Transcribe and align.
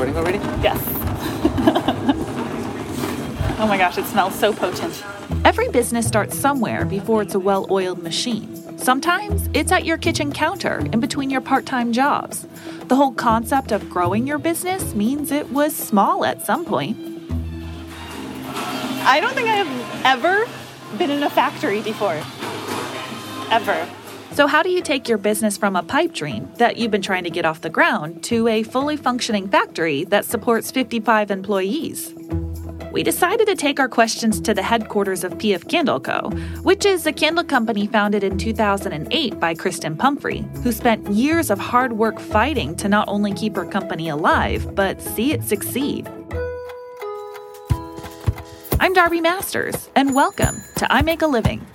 recording 0.00 0.16
already? 0.16 0.38
Yes. 0.62 0.82
oh 3.58 3.66
my 3.68 3.76
gosh, 3.76 3.98
it 3.98 4.06
smells 4.06 4.34
so 4.34 4.52
potent. 4.52 5.04
Every 5.44 5.68
business 5.68 6.06
starts 6.06 6.38
somewhere 6.38 6.86
before 6.86 7.22
it's 7.22 7.34
a 7.34 7.38
well 7.38 7.66
oiled 7.70 8.02
machine. 8.02 8.78
Sometimes 8.78 9.50
it's 9.52 9.72
at 9.72 9.84
your 9.84 9.98
kitchen 9.98 10.32
counter 10.32 10.78
in 10.78 11.00
between 11.00 11.28
your 11.28 11.42
part 11.42 11.66
time 11.66 11.92
jobs. 11.92 12.46
The 12.88 12.96
whole 12.96 13.12
concept 13.12 13.72
of 13.72 13.90
growing 13.90 14.26
your 14.26 14.38
business 14.38 14.94
means 14.94 15.30
it 15.30 15.50
was 15.50 15.76
small 15.76 16.24
at 16.24 16.46
some 16.46 16.64
point. 16.64 16.96
I 19.02 19.20
don't 19.20 19.34
think 19.34 19.48
I 19.48 19.56
have 19.56 20.04
ever 20.06 20.46
been 20.96 21.10
in 21.10 21.22
a 21.22 21.30
factory 21.30 21.82
before. 21.82 22.22
Ever. 23.50 23.99
So, 24.40 24.46
how 24.46 24.62
do 24.62 24.70
you 24.70 24.80
take 24.80 25.06
your 25.06 25.18
business 25.18 25.58
from 25.58 25.76
a 25.76 25.82
pipe 25.82 26.14
dream 26.14 26.50
that 26.56 26.78
you've 26.78 26.90
been 26.90 27.02
trying 27.02 27.24
to 27.24 27.30
get 27.30 27.44
off 27.44 27.60
the 27.60 27.68
ground 27.68 28.24
to 28.24 28.48
a 28.48 28.62
fully 28.62 28.96
functioning 28.96 29.46
factory 29.46 30.04
that 30.04 30.24
supports 30.24 30.70
55 30.70 31.30
employees? 31.30 32.14
We 32.90 33.02
decided 33.02 33.48
to 33.48 33.54
take 33.54 33.78
our 33.78 33.86
questions 33.86 34.40
to 34.40 34.54
the 34.54 34.62
headquarters 34.62 35.24
of 35.24 35.34
PF 35.34 35.68
Candle 35.68 36.00
Co., 36.00 36.30
which 36.62 36.86
is 36.86 37.04
a 37.04 37.12
candle 37.12 37.44
company 37.44 37.86
founded 37.86 38.24
in 38.24 38.38
2008 38.38 39.38
by 39.38 39.52
Kristen 39.52 39.94
Pumphrey, 39.94 40.42
who 40.62 40.72
spent 40.72 41.06
years 41.10 41.50
of 41.50 41.58
hard 41.58 41.92
work 41.92 42.18
fighting 42.18 42.74
to 42.76 42.88
not 42.88 43.08
only 43.08 43.34
keep 43.34 43.54
her 43.56 43.66
company 43.66 44.08
alive, 44.08 44.74
but 44.74 45.02
see 45.02 45.34
it 45.34 45.42
succeed. 45.44 46.08
I'm 48.80 48.94
Darby 48.94 49.20
Masters, 49.20 49.90
and 49.94 50.14
welcome 50.14 50.62
to 50.76 50.90
I 50.90 51.02
Make 51.02 51.20
a 51.20 51.26
Living. 51.26 51.66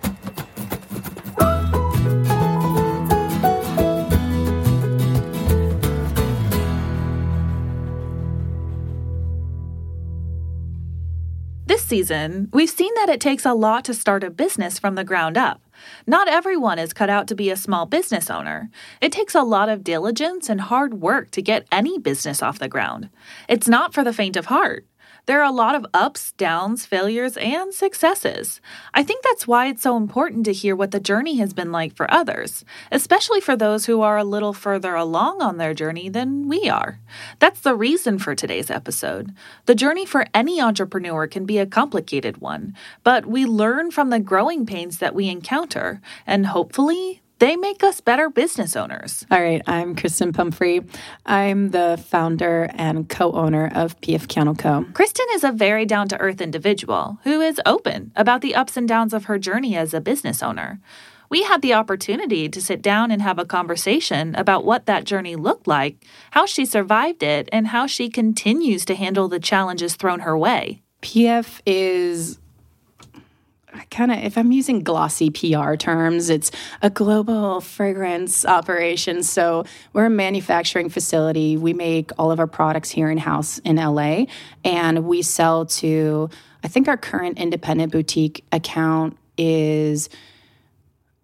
Season, 11.96 12.50
we've 12.52 12.70
seen 12.70 12.94
that 12.96 13.08
it 13.08 13.22
takes 13.22 13.46
a 13.46 13.54
lot 13.54 13.86
to 13.86 13.94
start 13.94 14.22
a 14.22 14.30
business 14.30 14.78
from 14.78 14.96
the 14.96 15.06
ground 15.06 15.38
up. 15.38 15.62
Not 16.06 16.28
everyone 16.28 16.78
is 16.78 16.92
cut 16.92 17.10
out 17.10 17.26
to 17.30 17.36
be 17.36 17.50
a 17.50 17.56
small 17.56 17.86
business 17.86 18.30
owner. 18.30 18.70
It 19.00 19.14
takes 19.14 19.34
a 19.34 19.44
lot 19.44 19.70
of 19.70 19.82
diligence 19.82 20.50
and 20.50 20.60
hard 20.60 20.96
work 20.96 21.32
to 21.32 21.42
get 21.42 21.66
any 21.72 21.98
business 21.98 22.44
off 22.44 22.60
the 22.60 22.68
ground. 22.68 23.10
It's 23.48 23.70
not 23.70 23.94
for 23.94 24.04
the 24.04 24.12
faint 24.12 24.36
of 24.36 24.48
heart. 24.48 24.86
There 25.26 25.42
are 25.42 25.50
a 25.50 25.52
lot 25.52 25.74
of 25.74 25.88
ups, 25.94 26.34
downs, 26.34 26.86
failures, 26.86 27.36
and 27.38 27.74
successes. 27.74 28.62
I 28.94 29.04
think 29.04 29.24
that's 29.24 29.48
why 29.48 29.68
it's 29.68 29.82
so 29.82 29.98
important 29.98 30.46
to 30.46 30.54
hear 30.54 30.76
what 30.76 30.92
the 30.92 31.00
journey 31.00 31.38
has 31.38 31.54
been 31.54 31.72
like 31.72 31.96
for 31.96 32.12
others, 32.12 32.64
especially 32.92 33.42
for 33.42 33.56
those 33.56 33.88
who 33.88 34.02
are 34.02 34.18
a 34.18 34.24
little 34.24 34.54
further 34.54 34.94
along 34.94 35.42
on 35.42 35.58
their 35.58 35.74
journey 35.74 36.10
than 36.10 36.48
we 36.48 36.70
are. 36.70 37.00
That's 37.40 37.62
the 37.62 37.76
reason 37.76 38.20
for 38.20 38.36
today's 38.36 38.70
episode. 38.70 39.34
The 39.66 39.76
journey 39.76 40.06
for 40.06 40.28
any 40.34 40.62
entrepreneur 40.62 41.26
can 41.28 41.46
be 41.46 41.58
a 41.58 41.66
complicated 41.66 42.38
one, 42.38 42.76
but 43.04 43.26
we 43.26 43.46
learn 43.46 43.90
from 43.90 44.12
the 44.12 44.20
growing 44.20 44.66
pains 44.66 45.00
that 45.00 45.16
we 45.16 45.28
encounter, 45.28 46.02
and 46.28 46.46
hopefully, 46.48 47.24
they 47.40 47.56
make 47.56 47.84
us 47.84 48.02
better 48.02 48.30
business 48.30 48.76
owners. 48.76 49.26
All 49.30 49.42
right, 49.42 49.62
I'm 49.68 49.96
Kristen 49.96 50.34
Pumphrey. 50.34 50.82
I'm 51.26 51.70
the 51.72 52.02
founder 52.08 52.70
and 52.74 53.10
co 53.10 53.32
owner 53.34 53.72
of 53.74 54.00
PF 54.02 54.28
Candle 54.28 54.56
Co. 54.56 54.86
Kristen 54.94 55.26
is 55.34 55.44
a 55.44 55.52
very 55.52 55.86
down 55.86 56.08
to 56.10 56.20
earth 56.20 56.42
individual 56.42 57.20
who 57.24 57.42
is 57.42 57.60
open 57.66 58.12
about 58.16 58.42
the 58.42 58.56
ups 58.56 58.78
and 58.78 58.88
downs 58.88 59.14
of 59.14 59.26
her 59.26 59.38
journey 59.38 59.76
as 59.76 59.94
a 59.94 60.02
business 60.02 60.42
owner. 60.42 60.80
We 61.30 61.44
had 61.44 61.62
the 61.62 61.74
opportunity 61.74 62.48
to 62.50 62.62
sit 62.62 62.82
down 62.82 63.12
and 63.12 63.22
have 63.22 63.40
a 63.40 63.46
conversation 63.46 64.36
about 64.36 64.64
what 64.64 64.86
that 64.86 65.06
journey 65.06 65.36
looked 65.36 65.68
like, 65.68 65.98
how 66.32 66.46
she 66.46 66.66
survived 66.66 67.24
it, 67.24 67.50
and 67.52 67.68
how 67.68 67.88
she 67.88 68.10
continues 68.10 68.86
to 68.86 68.96
handle 68.96 69.28
the 69.28 69.40
challenges 69.40 69.96
thrown 69.96 70.22
her 70.22 70.38
way. 70.38 70.84
PF 71.02 71.62
is 71.66 72.40
kind 73.90 74.12
of 74.12 74.20
if 74.20 74.38
I'm 74.38 74.52
using 74.52 74.84
glossy 74.84 75.30
PR 75.30 75.76
terms, 75.76 76.30
it's 76.30 76.52
a 76.82 76.90
global 76.90 77.62
fragrance 77.62 78.46
operation. 78.46 79.24
So 79.24 79.66
we're 79.94 80.06
a 80.06 80.10
manufacturing 80.10 80.90
facility. 80.90 81.58
We 81.58 81.74
make 81.74 82.12
all 82.18 82.32
of 82.32 82.40
our 82.40 82.48
products 82.48 82.90
here 82.90 83.10
in 83.10 83.18
house 83.18 83.60
in 83.60 83.78
LA, 83.78 84.26
and 84.64 85.06
we 85.06 85.22
sell 85.22 85.66
to. 85.66 86.30
I 86.64 86.68
think 86.68 86.88
our 86.88 86.98
current 86.98 87.38
independent 87.38 87.92
boutique 87.92 88.44
account 88.52 89.18
is 89.38 90.10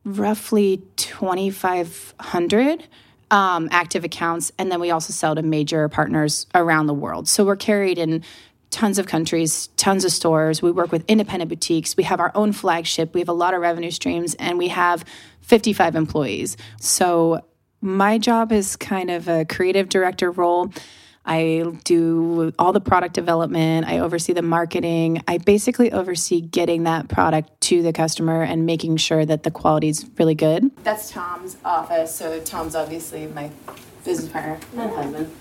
roughly 0.04 0.84
2,500 0.98 2.88
um, 3.32 3.70
active 3.72 4.04
accounts, 4.04 4.52
and 4.60 4.72
then 4.72 4.80
we 4.80 4.92
also 4.92 5.14
sell 5.14 5.36
to 5.36 5.42
major 5.42 5.88
partners 5.90 6.46
around 6.54 6.88
the 6.88 6.94
world. 6.94 7.28
So 7.28 7.46
we're 7.46 7.56
carried 7.56 7.98
in 7.98 8.24
tons 8.72 8.98
of 8.98 9.06
countries, 9.06 9.68
tons 9.78 10.04
of 10.06 10.12
stores. 10.12 10.62
We 10.62 10.72
work 10.72 10.92
with 10.92 11.04
independent 11.08 11.50
boutiques. 11.50 11.96
We 11.96 12.04
have 12.04 12.20
our 12.20 12.32
own 12.34 12.54
flagship. 12.54 13.14
We 13.14 13.20
have 13.20 13.30
a 13.30 13.34
lot 13.34 13.54
of 13.54 13.62
revenue 13.62 13.92
streams, 13.92 14.34
and 14.36 14.58
we 14.58 14.70
have 14.70 15.06
55 15.42 15.96
employees. 15.96 16.58
So 16.80 17.46
my 17.82 18.18
job 18.18 18.52
is 18.52 18.76
kind 18.76 19.12
of 19.12 19.28
a 19.28 19.46
creative 19.46 19.90
director 19.90 20.32
role. 20.32 20.72
I 21.24 21.64
do 21.84 22.52
all 22.58 22.74
the 22.74 22.82
product 22.82 23.14
development. 23.14 23.88
I 23.88 24.00
oversee 24.00 24.34
the 24.34 24.42
marketing. 24.42 25.22
I 25.28 25.38
basically 25.38 25.92
oversee 25.92 26.42
getting 26.42 26.84
that 26.84 27.10
product 27.10 27.62
to 27.62 27.84
the 27.84 27.94
customer 27.94 28.42
and 28.42 28.66
making 28.66 28.98
sure 28.98 29.24
that 29.24 29.44
the 29.44 29.52
quality 29.52 29.90
is 29.90 30.10
really 30.18 30.34
good. 30.34 30.72
That's 30.84 31.12
Tom's 31.12 31.58
office. 31.64 32.16
So 32.16 32.40
Tom's 32.40 32.76
obviously 32.76 33.28
my 33.28 33.52
business 34.04 34.32
partner 34.32 34.60
and 34.78 34.92
husband. 34.92 35.36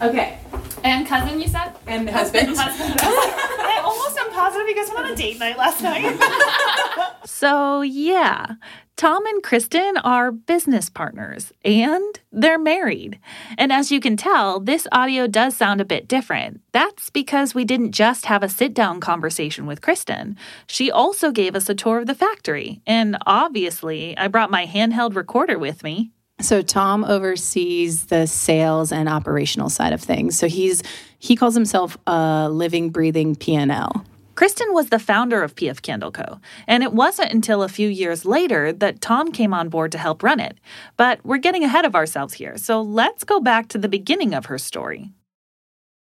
Okay. 0.00 0.38
And 0.84 1.06
cousin, 1.06 1.40
you 1.40 1.48
said? 1.48 1.72
And 1.86 2.08
husband. 2.08 2.48
husband. 2.56 3.00
I 3.02 3.80
almost 3.84 4.18
am 4.18 4.30
positive 4.32 4.68
you 4.68 4.74
guys 4.74 4.88
went 4.88 5.06
on 5.06 5.12
a 5.12 5.16
date 5.16 5.38
night 5.38 5.56
last 5.56 5.82
night. 5.82 6.18
So, 7.24 7.82
yeah, 7.82 8.54
Tom 8.96 9.26
and 9.26 9.42
Kristen 9.42 9.96
are 9.98 10.30
business 10.30 10.88
partners 10.88 11.52
and 11.64 12.20
they're 12.30 12.58
married. 12.58 13.18
And 13.58 13.72
as 13.72 13.90
you 13.90 13.98
can 13.98 14.16
tell, 14.16 14.60
this 14.60 14.86
audio 14.92 15.26
does 15.26 15.56
sound 15.56 15.80
a 15.80 15.84
bit 15.84 16.06
different. 16.06 16.60
That's 16.70 17.10
because 17.10 17.52
we 17.52 17.64
didn't 17.64 17.92
just 17.92 18.26
have 18.26 18.44
a 18.44 18.48
sit 18.48 18.74
down 18.74 19.00
conversation 19.00 19.66
with 19.66 19.80
Kristen. 19.80 20.36
She 20.68 20.90
also 20.90 21.32
gave 21.32 21.56
us 21.56 21.68
a 21.68 21.74
tour 21.74 21.98
of 21.98 22.06
the 22.06 22.14
factory. 22.14 22.80
And 22.86 23.16
obviously, 23.26 24.16
I 24.16 24.28
brought 24.28 24.50
my 24.52 24.66
handheld 24.66 25.16
recorder 25.16 25.58
with 25.58 25.82
me. 25.82 26.12
So 26.42 26.60
Tom 26.60 27.04
oversees 27.04 28.06
the 28.06 28.26
sales 28.26 28.90
and 28.92 29.08
operational 29.08 29.70
side 29.70 29.92
of 29.92 30.00
things. 30.00 30.36
So 30.38 30.48
he's 30.48 30.82
he 31.18 31.36
calls 31.36 31.54
himself 31.54 31.96
a 32.06 32.48
living, 32.50 32.90
breathing 32.90 33.36
P&L. 33.36 34.04
Kristen 34.34 34.72
was 34.72 34.88
the 34.88 34.98
founder 34.98 35.42
of 35.42 35.54
PF 35.54 35.82
Candle 35.82 36.10
Co., 36.10 36.40
and 36.66 36.82
it 36.82 36.92
wasn't 36.92 37.32
until 37.32 37.62
a 37.62 37.68
few 37.68 37.88
years 37.88 38.24
later 38.24 38.72
that 38.72 39.00
Tom 39.00 39.30
came 39.30 39.54
on 39.54 39.68
board 39.68 39.92
to 39.92 39.98
help 39.98 40.22
run 40.22 40.40
it. 40.40 40.58
But 40.96 41.24
we're 41.24 41.38
getting 41.38 41.62
ahead 41.62 41.84
of 41.84 41.94
ourselves 41.94 42.34
here, 42.34 42.56
so 42.56 42.82
let's 42.82 43.22
go 43.22 43.38
back 43.38 43.68
to 43.68 43.78
the 43.78 43.88
beginning 43.88 44.34
of 44.34 44.46
her 44.46 44.58
story. 44.58 45.12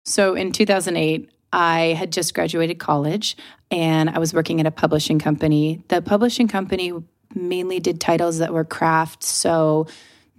So 0.05 0.35
in 0.35 0.51
2008, 0.51 1.29
I 1.51 1.79
had 1.97 2.13
just 2.13 2.33
graduated 2.33 2.79
college 2.79 3.35
and 3.69 4.09
I 4.09 4.19
was 4.19 4.33
working 4.33 4.59
at 4.61 4.65
a 4.65 4.71
publishing 4.71 5.19
company. 5.19 5.83
The 5.89 6.01
publishing 6.01 6.47
company 6.47 6.93
mainly 7.35 7.79
did 7.79 7.99
titles 7.99 8.37
that 8.37 8.53
were 8.53 8.63
craft, 8.63 9.23
so 9.23 9.87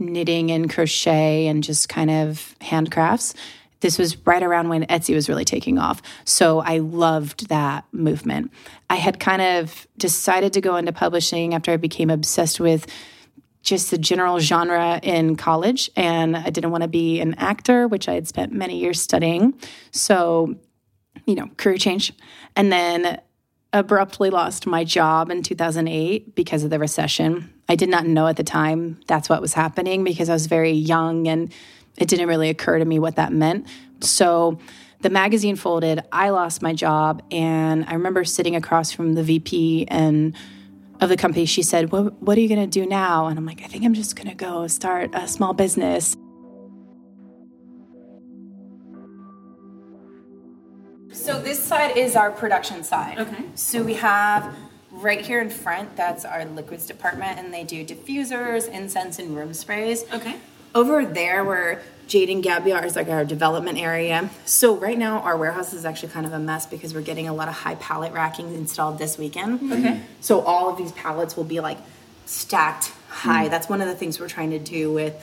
knitting 0.03 0.51
and 0.51 0.69
crochet 0.73 1.47
and 1.47 1.63
just 1.63 1.89
kind 1.89 2.11
of 2.11 2.55
handcrafts. 2.61 3.35
This 3.81 3.99
was 3.99 4.17
right 4.27 4.43
around 4.43 4.69
when 4.69 4.87
Etsy 4.87 5.15
was 5.15 5.29
really 5.29 5.45
taking 5.45 5.79
off. 5.79 6.03
So 6.25 6.61
I 6.61 6.79
loved 6.79 7.49
that 7.49 7.85
movement. 7.93 8.53
I 8.89 8.97
had 8.97 9.19
kind 9.19 9.43
of 9.43 9.87
decided 9.99 10.53
to 10.53 10.61
go 10.61 10.77
into 10.77 10.93
publishing 10.93 11.55
after 11.55 11.73
I 11.73 11.77
became 11.77 12.09
obsessed 12.09 12.61
with 12.61 12.87
just 13.63 13.91
the 13.91 13.99
general 13.99 14.39
genre 14.39 15.01
in 15.03 15.37
college. 15.37 15.91
And 15.97 16.37
I 16.37 16.51
didn't 16.51 16.71
want 16.71 16.83
to 16.83 16.89
be 16.89 17.21
an 17.21 17.35
actor, 17.35 17.89
which 17.89 18.09
I 18.09 18.15
had 18.15 18.29
spent 18.29 18.53
many 18.53 18.79
years 18.79 19.01
studying. 19.01 19.55
So, 19.91 20.55
you 21.27 21.35
know, 21.35 21.49
career 21.57 21.77
change. 21.77 22.13
And 22.55 22.73
then 22.73 23.21
abruptly 23.73 24.31
lost 24.31 24.67
my 24.67 24.85
job 24.85 25.31
in 25.31 25.43
2008 25.43 26.35
because 26.35 26.63
of 26.63 26.71
the 26.71 26.79
recession. 26.79 27.52
I 27.69 27.77
did 27.77 27.89
not 27.89 28.07
know 28.07 28.27
at 28.27 28.37
the 28.37 28.45
time 28.45 29.01
that's 29.07 29.29
what 29.29 29.41
was 29.41 29.55
happening 29.55 30.05
because 30.05 30.29
I 30.29 30.33
was 30.33 30.47
very 30.47 30.73
young 30.73 31.29
and 31.29 31.53
it 31.97 32.09
didn't 32.09 32.29
really 32.29 32.49
occur 32.49 32.79
to 32.79 32.85
me 32.85 32.99
what 32.99 33.17
that 33.17 33.33
meant. 33.33 33.67
So 34.01 34.59
the 35.03 35.11
magazine 35.11 35.57
folded, 35.57 36.01
I 36.13 36.31
lost 36.31 36.63
my 36.63 36.73
job, 36.73 37.23
and 37.31 37.85
I 37.87 37.95
remember 37.95 38.25
sitting 38.25 38.57
across 38.57 38.93
from 38.93 39.15
the 39.15 39.23
VP 39.23 39.87
and 39.89 40.35
of 41.01 41.09
the 41.09 41.17
company. 41.17 41.45
She 41.45 41.63
said, 41.63 41.91
"What, 41.91 42.23
what 42.23 42.39
are 42.39 42.41
you 42.41 42.49
going 42.49 42.61
to 42.61 42.81
do 42.81 42.87
now?" 42.87 43.27
And 43.27 43.37
I'm 43.37 43.45
like, 43.45 43.63
"I 43.63 43.67
think 43.67 43.85
I'm 43.85 43.95
just 43.95 44.15
going 44.15 44.29
to 44.29 44.35
go 44.35 44.69
start 44.69 45.11
a 45.13 45.27
small 45.27 45.53
business." 45.53 46.17
So 51.13 51.41
this 51.41 51.63
side 51.63 51.97
is 51.97 52.15
our 52.15 52.31
production 52.31 52.85
side. 52.85 53.19
Okay. 53.19 53.45
So 53.55 53.83
we 53.83 53.95
have 53.95 54.55
right 55.03 55.21
here 55.21 55.41
in 55.41 55.51
front, 55.51 55.97
that's 55.97 56.25
our 56.25 56.45
liquids 56.45 56.87
department, 56.87 57.39
and 57.39 57.53
they 57.53 57.65
do 57.65 57.85
diffusers, 57.85 58.69
incense, 58.69 59.19
and 59.19 59.37
room 59.37 59.53
sprays. 59.53 60.05
Okay. 60.13 60.37
Over 60.75 61.05
there, 61.05 61.45
we're 61.45 61.83
Jade 62.07 62.31
and 62.31 62.43
Gabby 62.43 62.73
are 62.73 62.85
is 62.85 62.97
like 62.97 63.09
our 63.09 63.25
development 63.25 63.79
area. 63.79 64.31
So 64.45 64.77
right 64.77 64.99
now 64.99 65.21
our 65.21 65.37
warehouse 65.37 65.73
is 65.73 65.85
actually 65.85 66.11
kind 66.11 66.27
of 66.27 66.33
a 66.33 66.39
mess 66.39 66.67
because 66.67 66.95
we're 66.95 67.03
getting 67.03 67.29
a 67.29 67.35
lot 67.35 67.49
of 67.49 67.55
high 67.55 67.77
pallet 67.77 68.13
racking 68.13 68.55
installed 68.55 68.99
this 68.99 69.17
weekend. 69.19 69.61
Mm-hmm. 69.61 69.73
Okay. 69.73 70.01
So 70.21 70.41
all 70.41 70.69
of 70.69 70.77
these 70.77 70.93
pallets 70.93 71.37
will 71.37 71.45
be 71.45 71.61
like 71.61 71.79
stacked 72.27 72.93
high. 73.09 73.47
Mm. 73.47 73.51
That's 73.51 73.69
one 73.69 73.81
of 73.81 73.89
the 73.89 73.95
things 73.95 74.19
we're 74.19 74.29
trying 74.29 74.51
to 74.51 74.59
do 74.59 74.93
with 74.93 75.15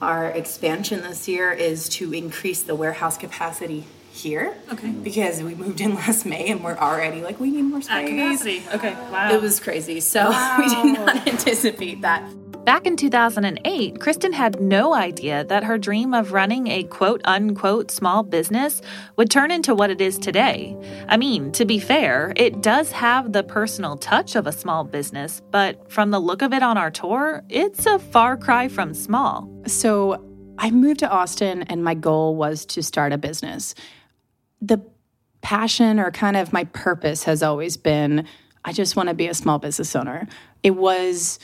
our 0.00 0.30
expansion 0.30 1.02
this 1.02 1.28
year 1.28 1.52
is 1.52 1.88
to 1.88 2.12
increase 2.12 2.62
the 2.62 2.74
warehouse 2.74 3.16
capacity 3.16 3.84
here. 4.12 4.54
Okay. 4.72 4.90
Because 4.90 5.42
we 5.42 5.54
moved 5.54 5.80
in 5.80 5.94
last 5.94 6.26
May 6.26 6.48
and 6.50 6.62
we're 6.62 6.76
already 6.76 7.22
like 7.22 7.40
we 7.40 7.50
need 7.50 7.62
more 7.62 7.82
space. 7.82 8.08
capacity. 8.08 8.62
Okay. 8.74 8.92
Wow. 9.10 9.32
It 9.32 9.40
was 9.40 9.58
crazy. 9.58 10.00
So 10.00 10.28
we 10.58 10.68
did 10.68 10.98
not 10.98 11.26
anticipate 11.28 12.02
that. 12.02 12.22
Back 12.64 12.86
in 12.86 12.96
2008, 12.96 13.98
Kristen 13.98 14.32
had 14.32 14.60
no 14.60 14.94
idea 14.94 15.42
that 15.46 15.64
her 15.64 15.78
dream 15.78 16.14
of 16.14 16.32
running 16.32 16.68
a 16.68 16.84
quote 16.84 17.20
unquote 17.24 17.90
small 17.90 18.22
business 18.22 18.80
would 19.16 19.30
turn 19.30 19.50
into 19.50 19.74
what 19.74 19.90
it 19.90 20.00
is 20.00 20.16
today. 20.16 20.76
I 21.08 21.16
mean, 21.16 21.50
to 21.52 21.64
be 21.64 21.80
fair, 21.80 22.32
it 22.36 22.60
does 22.60 22.92
have 22.92 23.32
the 23.32 23.42
personal 23.42 23.96
touch 23.96 24.36
of 24.36 24.46
a 24.46 24.52
small 24.52 24.84
business, 24.84 25.42
but 25.50 25.90
from 25.90 26.12
the 26.12 26.20
look 26.20 26.40
of 26.40 26.52
it 26.52 26.62
on 26.62 26.78
our 26.78 26.92
tour, 26.92 27.42
it's 27.48 27.84
a 27.84 27.98
far 27.98 28.36
cry 28.36 28.68
from 28.68 28.94
small. 28.94 29.50
So 29.66 30.24
I 30.58 30.70
moved 30.70 31.00
to 31.00 31.10
Austin 31.10 31.62
and 31.62 31.82
my 31.82 31.94
goal 31.94 32.36
was 32.36 32.64
to 32.66 32.82
start 32.84 33.12
a 33.12 33.18
business. 33.18 33.74
The 34.62 34.80
passion 35.42 36.00
or 36.00 36.10
kind 36.10 36.38
of 36.38 36.52
my 36.52 36.64
purpose 36.64 37.24
has 37.24 37.42
always 37.42 37.76
been 37.76 38.26
I 38.64 38.72
just 38.72 38.94
want 38.94 39.08
to 39.08 39.14
be 39.14 39.26
a 39.26 39.34
small 39.34 39.58
business 39.58 39.94
owner. 39.96 40.28
It 40.62 40.76
was 40.76 41.40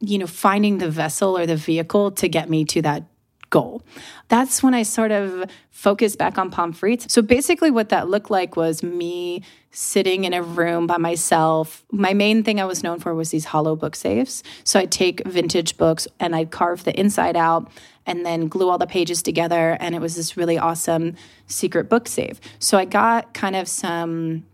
you 0.00 0.16
know, 0.16 0.26
finding 0.26 0.78
the 0.78 0.90
vessel 0.90 1.36
or 1.36 1.46
the 1.46 1.56
vehicle 1.56 2.10
to 2.12 2.28
get 2.28 2.48
me 2.48 2.64
to 2.64 2.82
that 2.82 3.04
goal. 3.50 3.82
That's 4.28 4.62
when 4.62 4.74
I 4.74 4.84
sort 4.84 5.12
of 5.12 5.44
focused 5.70 6.18
back 6.18 6.38
on 6.38 6.50
Pommes 6.50 6.78
Frites. 6.78 7.10
So 7.10 7.20
basically, 7.20 7.70
what 7.70 7.88
that 7.90 8.08
looked 8.08 8.30
like 8.30 8.56
was 8.56 8.82
me 8.82 9.42
sitting 9.72 10.24
in 10.24 10.32
a 10.32 10.42
room 10.42 10.86
by 10.86 10.96
myself. 10.96 11.84
My 11.92 12.12
main 12.12 12.42
thing 12.42 12.60
I 12.60 12.64
was 12.64 12.82
known 12.82 12.98
for 12.98 13.14
was 13.14 13.30
these 13.30 13.46
hollow 13.46 13.76
book 13.76 13.94
safes. 13.94 14.42
So 14.64 14.80
I'd 14.80 14.90
take 14.90 15.26
vintage 15.26 15.76
books 15.76 16.08
and 16.18 16.34
I'd 16.34 16.50
carve 16.50 16.84
the 16.84 16.98
inside 16.98 17.36
out 17.36 17.70
and 18.06 18.26
then 18.26 18.48
glue 18.48 18.68
all 18.68 18.78
the 18.78 18.86
pages 18.86 19.22
together. 19.22 19.76
And 19.78 19.94
it 19.94 20.00
was 20.00 20.16
this 20.16 20.36
really 20.36 20.58
awesome 20.58 21.14
secret 21.46 21.88
book 21.88 22.08
safe. 22.08 22.40
So 22.58 22.78
I 22.78 22.84
got 22.84 23.32
kind 23.32 23.54
of 23.54 23.68
some 23.68 24.44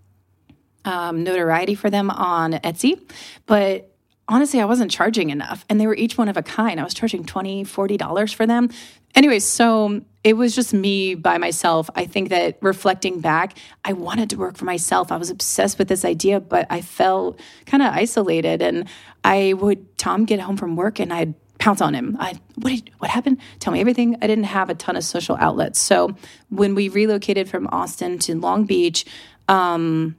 um, 0.85 1.25
notoriety 1.25 1.75
for 1.75 1.91
them 1.91 2.11
on 2.11 2.53
Etsy, 2.53 3.01
but 3.47 3.96
honestly, 4.29 4.61
I 4.61 4.65
wasn't 4.65 4.91
charging 4.91 5.31
enough. 5.31 5.65
And 5.69 5.81
they 5.81 5.87
were 5.87 5.95
each 5.95 6.19
one 6.19 6.29
of 6.29 6.37
a 6.37 6.43
kind. 6.43 6.81
I 6.81 6.85
was 6.85 6.95
charging 6.95 7.25
$20, 7.25 7.63
$40 7.63 8.35
for 8.35 8.47
them. 8.47 8.71
Anyway, 9.15 9.39
so 9.39 10.03
it 10.25 10.37
was 10.37 10.55
just 10.55 10.75
me 10.75 11.15
by 11.15 11.39
myself. 11.39 11.89
I 11.95 12.05
think 12.05 12.29
that 12.31 12.59
reflecting 12.61 13.21
back, 13.21 13.57
I 13.85 13.93
wanted 13.93 14.31
to 14.31 14.37
work 14.37 14.57
for 14.57 14.65
myself. 14.65 15.11
I 15.11 15.17
was 15.17 15.31
obsessed 15.31 15.79
with 15.79 15.89
this 15.89 16.05
idea, 16.05 16.41
but 16.41 16.67
I 16.69 16.83
felt 16.83 17.41
kind 17.65 17.83
of 17.83 17.93
isolated. 17.95 18.61
And 18.61 18.89
I 19.25 19.55
would, 19.55 19.97
Tom 19.97 20.25
get 20.25 20.41
home 20.41 20.57
from 20.57 20.77
work 20.77 20.99
and 20.99 21.13
I'd 21.13 21.35
pounce 21.59 21.81
on 21.81 21.95
him. 21.95 22.17
I 22.21 22.39
what 22.57 22.71
did, 22.71 22.91
what 22.99 23.11
happened? 23.11 23.39
Tell 23.61 23.73
me 23.73 23.81
everything. 23.81 24.17
I 24.21 24.27
didn't 24.27 24.45
have 24.45 24.69
a 24.69 24.75
ton 24.75 24.97
of 24.97 25.05
social 25.05 25.37
outlets. 25.37 25.79
So 25.81 26.15
when 26.51 26.75
we 26.75 26.89
relocated 26.89 27.49
from 27.49 27.67
Austin 27.73 28.19
to 28.21 28.35
Long 28.35 28.65
Beach, 28.65 29.07
um, 29.49 30.17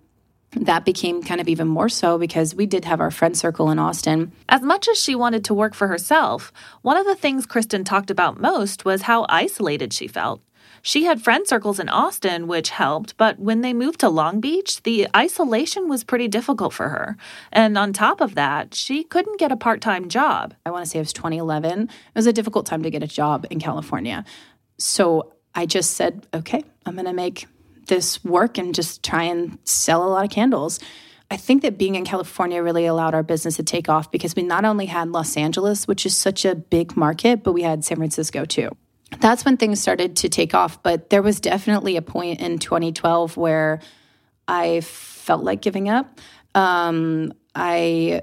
that 0.51 0.85
became 0.85 1.21
kind 1.21 1.41
of 1.41 1.47
even 1.47 1.67
more 1.67 1.89
so 1.89 2.17
because 2.17 2.55
we 2.55 2.65
did 2.65 2.85
have 2.85 3.01
our 3.01 3.11
friend 3.11 3.37
circle 3.37 3.69
in 3.69 3.79
Austin. 3.79 4.31
As 4.47 4.61
much 4.61 4.87
as 4.87 4.97
she 4.97 5.15
wanted 5.15 5.43
to 5.45 5.53
work 5.53 5.73
for 5.73 5.87
herself, 5.87 6.53
one 6.81 6.97
of 6.97 7.05
the 7.05 7.15
things 7.15 7.45
Kristen 7.45 7.83
talked 7.83 8.09
about 8.09 8.39
most 8.39 8.85
was 8.85 9.03
how 9.03 9.25
isolated 9.29 9.93
she 9.93 10.07
felt. 10.07 10.41
She 10.81 11.03
had 11.03 11.21
friend 11.21 11.45
circles 11.45 11.79
in 11.79 11.89
Austin, 11.89 12.47
which 12.47 12.69
helped, 12.69 13.17
but 13.17 13.39
when 13.39 13.61
they 13.61 13.73
moved 13.73 13.99
to 13.99 14.09
Long 14.09 14.39
Beach, 14.39 14.81
the 14.83 15.07
isolation 15.15 15.89
was 15.89 16.03
pretty 16.03 16.27
difficult 16.27 16.71
for 16.71 16.89
her. 16.89 17.17
And 17.51 17.77
on 17.77 17.91
top 17.91 18.21
of 18.21 18.35
that, 18.35 18.73
she 18.73 19.03
couldn't 19.03 19.39
get 19.39 19.51
a 19.51 19.57
part 19.57 19.81
time 19.81 20.07
job. 20.07 20.53
I 20.65 20.71
want 20.71 20.85
to 20.85 20.89
say 20.89 20.99
it 20.99 21.01
was 21.01 21.13
2011. 21.13 21.83
It 21.83 21.89
was 22.15 22.27
a 22.27 22.33
difficult 22.33 22.65
time 22.65 22.83
to 22.83 22.89
get 22.89 23.03
a 23.03 23.07
job 23.07 23.45
in 23.49 23.59
California. 23.59 24.23
So 24.77 25.33
I 25.53 25.65
just 25.65 25.91
said, 25.91 26.27
okay, 26.33 26.63
I'm 26.85 26.93
going 26.93 27.05
to 27.05 27.13
make 27.13 27.47
this 27.87 28.23
work 28.23 28.57
and 28.57 28.75
just 28.75 29.03
try 29.03 29.23
and 29.23 29.57
sell 29.63 30.03
a 30.03 30.09
lot 30.09 30.25
of 30.25 30.31
candles. 30.31 30.79
I 31.29 31.37
think 31.37 31.61
that 31.63 31.77
being 31.77 31.95
in 31.95 32.05
California 32.05 32.63
really 32.63 32.85
allowed 32.85 33.13
our 33.13 33.23
business 33.23 33.57
to 33.57 33.63
take 33.63 33.89
off 33.89 34.11
because 34.11 34.35
we 34.35 34.43
not 34.43 34.63
only 34.63 34.85
had 34.85 35.09
Los 35.09 35.35
Angeles, 35.35 35.87
which 35.87 36.05
is 36.05 36.15
such 36.15 36.45
a 36.45 36.55
big 36.55 36.95
market, 36.95 37.43
but 37.43 37.51
we 37.51 37.63
had 37.63 37.83
San 37.83 37.97
Francisco 37.97 38.45
too. 38.45 38.69
That's 39.19 39.43
when 39.43 39.57
things 39.57 39.81
started 39.81 40.17
to 40.17 40.29
take 40.29 40.53
off. 40.53 40.81
But 40.83 41.09
there 41.09 41.21
was 41.21 41.39
definitely 41.39 41.97
a 41.97 42.01
point 42.01 42.39
in 42.39 42.59
2012 42.59 43.35
where 43.35 43.81
I 44.47 44.81
felt 44.81 45.43
like 45.43 45.61
giving 45.61 45.89
up. 45.89 46.19
Um, 46.55 47.33
I 47.53 48.21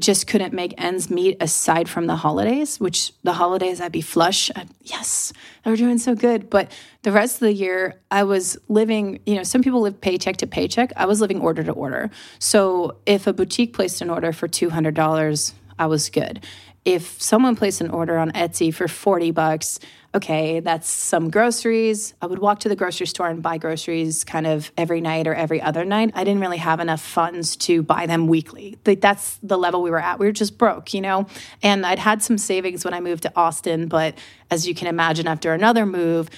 just 0.00 0.26
couldn't 0.26 0.54
make 0.54 0.74
ends 0.78 1.10
meet 1.10 1.36
aside 1.40 1.88
from 1.88 2.06
the 2.06 2.16
holidays, 2.16 2.80
which 2.80 3.12
the 3.22 3.34
holidays 3.34 3.80
I'd 3.80 3.92
be 3.92 4.00
flush. 4.00 4.50
I'd, 4.56 4.68
yes, 4.80 5.32
we're 5.66 5.76
doing 5.76 5.98
so 5.98 6.14
good. 6.14 6.48
But 6.48 6.72
the 7.02 7.12
rest 7.12 7.36
of 7.36 7.40
the 7.40 7.52
year, 7.52 8.00
I 8.10 8.24
was 8.24 8.56
living, 8.68 9.20
you 9.26 9.34
know, 9.34 9.42
some 9.42 9.62
people 9.62 9.82
live 9.82 10.00
paycheck 10.00 10.38
to 10.38 10.46
paycheck. 10.46 10.92
I 10.96 11.04
was 11.04 11.20
living 11.20 11.40
order 11.40 11.62
to 11.62 11.72
order. 11.72 12.10
So 12.38 12.96
if 13.04 13.26
a 13.26 13.32
boutique 13.34 13.74
placed 13.74 14.00
an 14.00 14.08
order 14.08 14.32
for 14.32 14.48
$200, 14.48 15.52
I 15.78 15.86
was 15.86 16.08
good. 16.08 16.44
If 16.84 17.22
someone 17.22 17.54
placed 17.54 17.80
an 17.80 17.90
order 17.90 18.18
on 18.18 18.32
Etsy 18.32 18.74
for 18.74 18.88
40 18.88 19.30
bucks, 19.30 19.78
okay, 20.14 20.60
that's 20.60 20.88
some 20.88 21.30
groceries. 21.30 22.12
I 22.20 22.26
would 22.26 22.40
walk 22.40 22.60
to 22.60 22.68
the 22.68 22.74
grocery 22.74 23.06
store 23.06 23.28
and 23.28 23.40
buy 23.40 23.58
groceries 23.58 24.24
kind 24.24 24.46
of 24.46 24.72
every 24.76 25.00
night 25.00 25.28
or 25.28 25.34
every 25.34 25.62
other 25.62 25.84
night. 25.84 26.10
I 26.14 26.24
didn't 26.24 26.40
really 26.40 26.56
have 26.58 26.80
enough 26.80 27.00
funds 27.00 27.56
to 27.58 27.82
buy 27.82 28.06
them 28.06 28.26
weekly. 28.26 28.78
Like 28.84 29.00
that's 29.00 29.38
the 29.42 29.56
level 29.56 29.82
we 29.82 29.90
were 29.90 30.00
at. 30.00 30.18
We 30.18 30.26
were 30.26 30.32
just 30.32 30.58
broke, 30.58 30.92
you 30.92 31.00
know? 31.00 31.26
And 31.62 31.86
I'd 31.86 32.00
had 32.00 32.22
some 32.22 32.36
savings 32.36 32.84
when 32.84 32.94
I 32.94 33.00
moved 33.00 33.22
to 33.22 33.32
Austin, 33.36 33.86
but 33.86 34.18
as 34.50 34.66
you 34.66 34.74
can 34.74 34.88
imagine 34.88 35.28
after 35.28 35.54
another 35.54 35.86
move, 35.86 36.30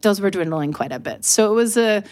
those 0.00 0.20
were 0.20 0.30
dwindling 0.30 0.72
quite 0.72 0.92
a 0.92 0.98
bit. 0.98 1.24
So 1.24 1.52
it 1.52 1.54
was 1.54 1.76
a 1.76 2.02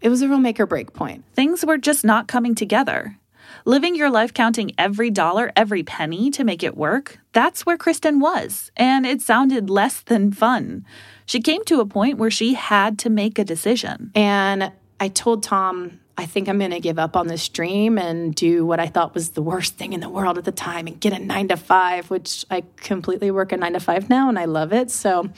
it 0.00 0.10
was 0.10 0.20
a 0.20 0.28
real 0.28 0.38
make 0.38 0.60
or 0.60 0.66
break 0.66 0.92
point. 0.92 1.24
Things 1.32 1.64
were 1.64 1.78
just 1.78 2.04
not 2.04 2.28
coming 2.28 2.54
together. 2.54 3.16
Living 3.64 3.94
your 3.94 4.10
life 4.10 4.34
counting 4.34 4.72
every 4.78 5.10
dollar, 5.10 5.52
every 5.56 5.82
penny 5.82 6.30
to 6.30 6.44
make 6.44 6.62
it 6.62 6.76
work, 6.76 7.18
that's 7.32 7.64
where 7.64 7.76
Kristen 7.76 8.20
was, 8.20 8.70
and 8.76 9.06
it 9.06 9.20
sounded 9.20 9.70
less 9.70 10.00
than 10.00 10.32
fun. 10.32 10.84
She 11.26 11.40
came 11.40 11.64
to 11.64 11.80
a 11.80 11.86
point 11.86 12.18
where 12.18 12.30
she 12.30 12.54
had 12.54 12.98
to 13.00 13.10
make 13.10 13.38
a 13.38 13.44
decision. 13.44 14.10
And 14.14 14.72
I 15.00 15.08
told 15.08 15.42
Tom, 15.42 16.00
I 16.16 16.26
think 16.26 16.48
I'm 16.48 16.58
going 16.60 16.70
to 16.70 16.80
give 16.80 16.98
up 16.98 17.16
on 17.16 17.26
this 17.26 17.48
dream 17.48 17.98
and 17.98 18.32
do 18.34 18.64
what 18.64 18.78
I 18.78 18.86
thought 18.86 19.14
was 19.14 19.30
the 19.30 19.42
worst 19.42 19.74
thing 19.74 19.92
in 19.92 20.00
the 20.00 20.08
world 20.08 20.38
at 20.38 20.44
the 20.44 20.52
time 20.52 20.86
and 20.86 21.00
get 21.00 21.12
a 21.12 21.18
nine 21.18 21.48
to 21.48 21.56
five, 21.56 22.08
which 22.08 22.44
I 22.52 22.62
completely 22.76 23.32
work 23.32 23.50
a 23.50 23.56
nine 23.56 23.72
to 23.72 23.80
five 23.80 24.08
now 24.08 24.28
and 24.28 24.38
I 24.38 24.44
love 24.44 24.72
it. 24.72 24.92
So 24.92 25.28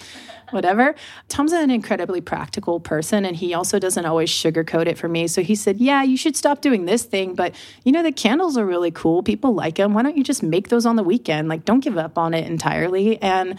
whatever. 0.50 0.94
Tom's 1.28 1.52
an 1.52 1.70
incredibly 1.70 2.20
practical 2.20 2.78
person 2.78 3.24
and 3.24 3.34
he 3.34 3.54
also 3.54 3.78
doesn't 3.78 4.04
always 4.04 4.28
sugarcoat 4.28 4.86
it 4.86 4.98
for 4.98 5.08
me. 5.08 5.28
So 5.28 5.42
he 5.42 5.54
said, 5.54 5.78
Yeah, 5.78 6.02
you 6.02 6.18
should 6.18 6.36
stop 6.36 6.60
doing 6.60 6.84
this 6.84 7.04
thing, 7.04 7.34
but 7.34 7.54
you 7.84 7.90
know, 7.90 8.02
the 8.02 8.12
candles 8.12 8.58
are 8.58 8.66
really 8.66 8.90
cool. 8.90 9.22
People 9.22 9.54
like 9.54 9.76
them. 9.76 9.94
Why 9.94 10.02
don't 10.02 10.16
you 10.16 10.24
just 10.24 10.42
make 10.42 10.68
those 10.68 10.84
on 10.84 10.96
the 10.96 11.02
weekend? 11.02 11.48
Like, 11.48 11.64
don't 11.64 11.80
give 11.80 11.96
up 11.96 12.18
on 12.18 12.34
it 12.34 12.46
entirely. 12.46 13.20
And 13.22 13.58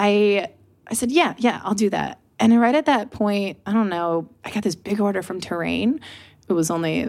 I, 0.00 0.48
I 0.88 0.94
said, 0.94 1.12
Yeah, 1.12 1.34
yeah, 1.38 1.60
I'll 1.62 1.74
do 1.74 1.90
that. 1.90 2.18
And 2.38 2.60
right 2.60 2.74
at 2.74 2.86
that 2.86 3.10
point, 3.10 3.58
I 3.64 3.72
don't 3.72 3.88
know, 3.88 4.28
I 4.44 4.50
got 4.50 4.62
this 4.62 4.74
big 4.74 5.00
order 5.00 5.22
from 5.22 5.40
Terrain. 5.40 6.00
It 6.48 6.52
was 6.52 6.70
only 6.70 7.08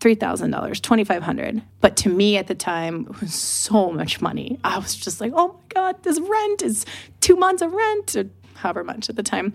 $3,000, 0.00 0.80
2,500. 0.80 1.62
But 1.80 1.96
to 1.98 2.08
me 2.08 2.36
at 2.36 2.46
the 2.46 2.54
time, 2.54 3.06
it 3.10 3.20
was 3.20 3.34
so 3.34 3.90
much 3.90 4.20
money. 4.20 4.58
I 4.62 4.78
was 4.78 4.94
just 4.94 5.20
like, 5.20 5.32
oh 5.34 5.48
my 5.48 5.60
God, 5.68 6.02
this 6.02 6.20
rent 6.20 6.62
is 6.62 6.86
two 7.20 7.36
months 7.36 7.62
of 7.62 7.72
rent, 7.72 8.16
or 8.16 8.30
however 8.54 8.84
much 8.84 9.08
at 9.08 9.16
the 9.16 9.22
time. 9.22 9.52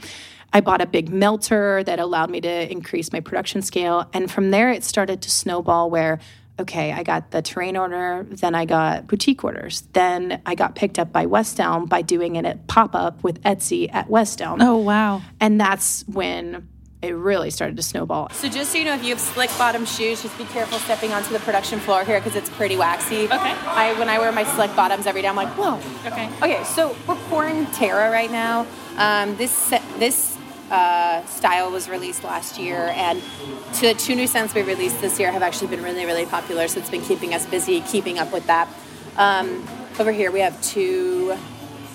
I 0.53 0.59
bought 0.59 0.81
a 0.81 0.85
big 0.85 1.09
melter 1.09 1.83
that 1.85 1.99
allowed 1.99 2.29
me 2.29 2.41
to 2.41 2.71
increase 2.71 3.13
my 3.13 3.21
production 3.21 3.61
scale. 3.61 4.09
And 4.13 4.29
from 4.29 4.51
there, 4.51 4.71
it 4.71 4.83
started 4.83 5.21
to 5.21 5.29
snowball 5.29 5.89
where, 5.89 6.19
okay, 6.59 6.91
I 6.91 7.03
got 7.03 7.31
the 7.31 7.41
terrain 7.41 7.77
order, 7.77 8.25
then 8.29 8.55
I 8.55 8.65
got 8.65 9.07
boutique 9.07 9.43
orders. 9.43 9.81
Then 9.93 10.41
I 10.45 10.55
got 10.55 10.75
picked 10.75 10.99
up 10.99 11.11
by 11.11 11.25
West 11.25 11.59
Elm 11.59 11.85
by 11.85 12.01
doing 12.01 12.35
it 12.35 12.45
at 12.45 12.67
pop 12.67 12.95
up 12.95 13.23
with 13.23 13.41
Etsy 13.43 13.89
at 13.93 14.09
West 14.09 14.41
Elm. 14.41 14.61
Oh, 14.61 14.77
wow. 14.77 15.21
And 15.39 15.59
that's 15.59 16.03
when 16.07 16.67
it 17.01 17.11
really 17.15 17.49
started 17.49 17.77
to 17.77 17.83
snowball. 17.83 18.29
So 18.29 18.47
just 18.47 18.71
so 18.71 18.77
you 18.77 18.85
know, 18.85 18.93
if 18.93 19.03
you 19.03 19.09
have 19.09 19.19
slick 19.19 19.49
bottom 19.57 19.85
shoes, 19.85 20.21
just 20.21 20.37
be 20.37 20.45
careful 20.45 20.77
stepping 20.77 21.11
onto 21.13 21.33
the 21.33 21.39
production 21.39 21.79
floor 21.79 22.03
here 22.03 22.19
because 22.19 22.35
it's 22.35 22.49
pretty 22.49 22.77
waxy. 22.77 23.25
Okay. 23.25 23.33
I 23.35 23.95
when 23.97 24.07
I 24.07 24.19
wear 24.19 24.31
my 24.31 24.43
slick 24.43 24.75
bottoms 24.75 25.07
every 25.07 25.23
day, 25.23 25.27
I'm 25.27 25.35
like, 25.35 25.49
whoa. 25.49 25.77
Okay. 26.05 26.29
Okay. 26.37 26.63
So 26.63 26.95
we're 27.07 27.15
pouring 27.29 27.65
Terra 27.67 28.11
right 28.11 28.29
now. 28.29 28.67
Um, 28.97 29.35
this 29.37 29.69
this 29.97 30.37
uh, 30.71 31.25
style 31.25 31.69
was 31.71 31.89
released 31.89 32.23
last 32.23 32.57
year, 32.57 32.91
and 32.95 33.21
the 33.81 33.93
two 33.93 34.15
new 34.15 34.25
scents 34.27 34.53
we 34.55 34.61
released 34.63 35.01
this 35.01 35.19
year 35.19 35.31
have 35.31 35.43
actually 35.43 35.67
been 35.67 35.83
really 35.83 36.05
really 36.05 36.25
popular. 36.25 36.67
So 36.67 36.79
it's 36.79 36.89
been 36.89 37.01
keeping 37.03 37.33
us 37.33 37.45
busy, 37.45 37.81
keeping 37.81 38.17
up 38.19 38.31
with 38.33 38.47
that. 38.47 38.67
Um, 39.17 39.67
over 39.99 40.11
here 40.11 40.31
we 40.31 40.39
have 40.39 40.59
two 40.63 41.35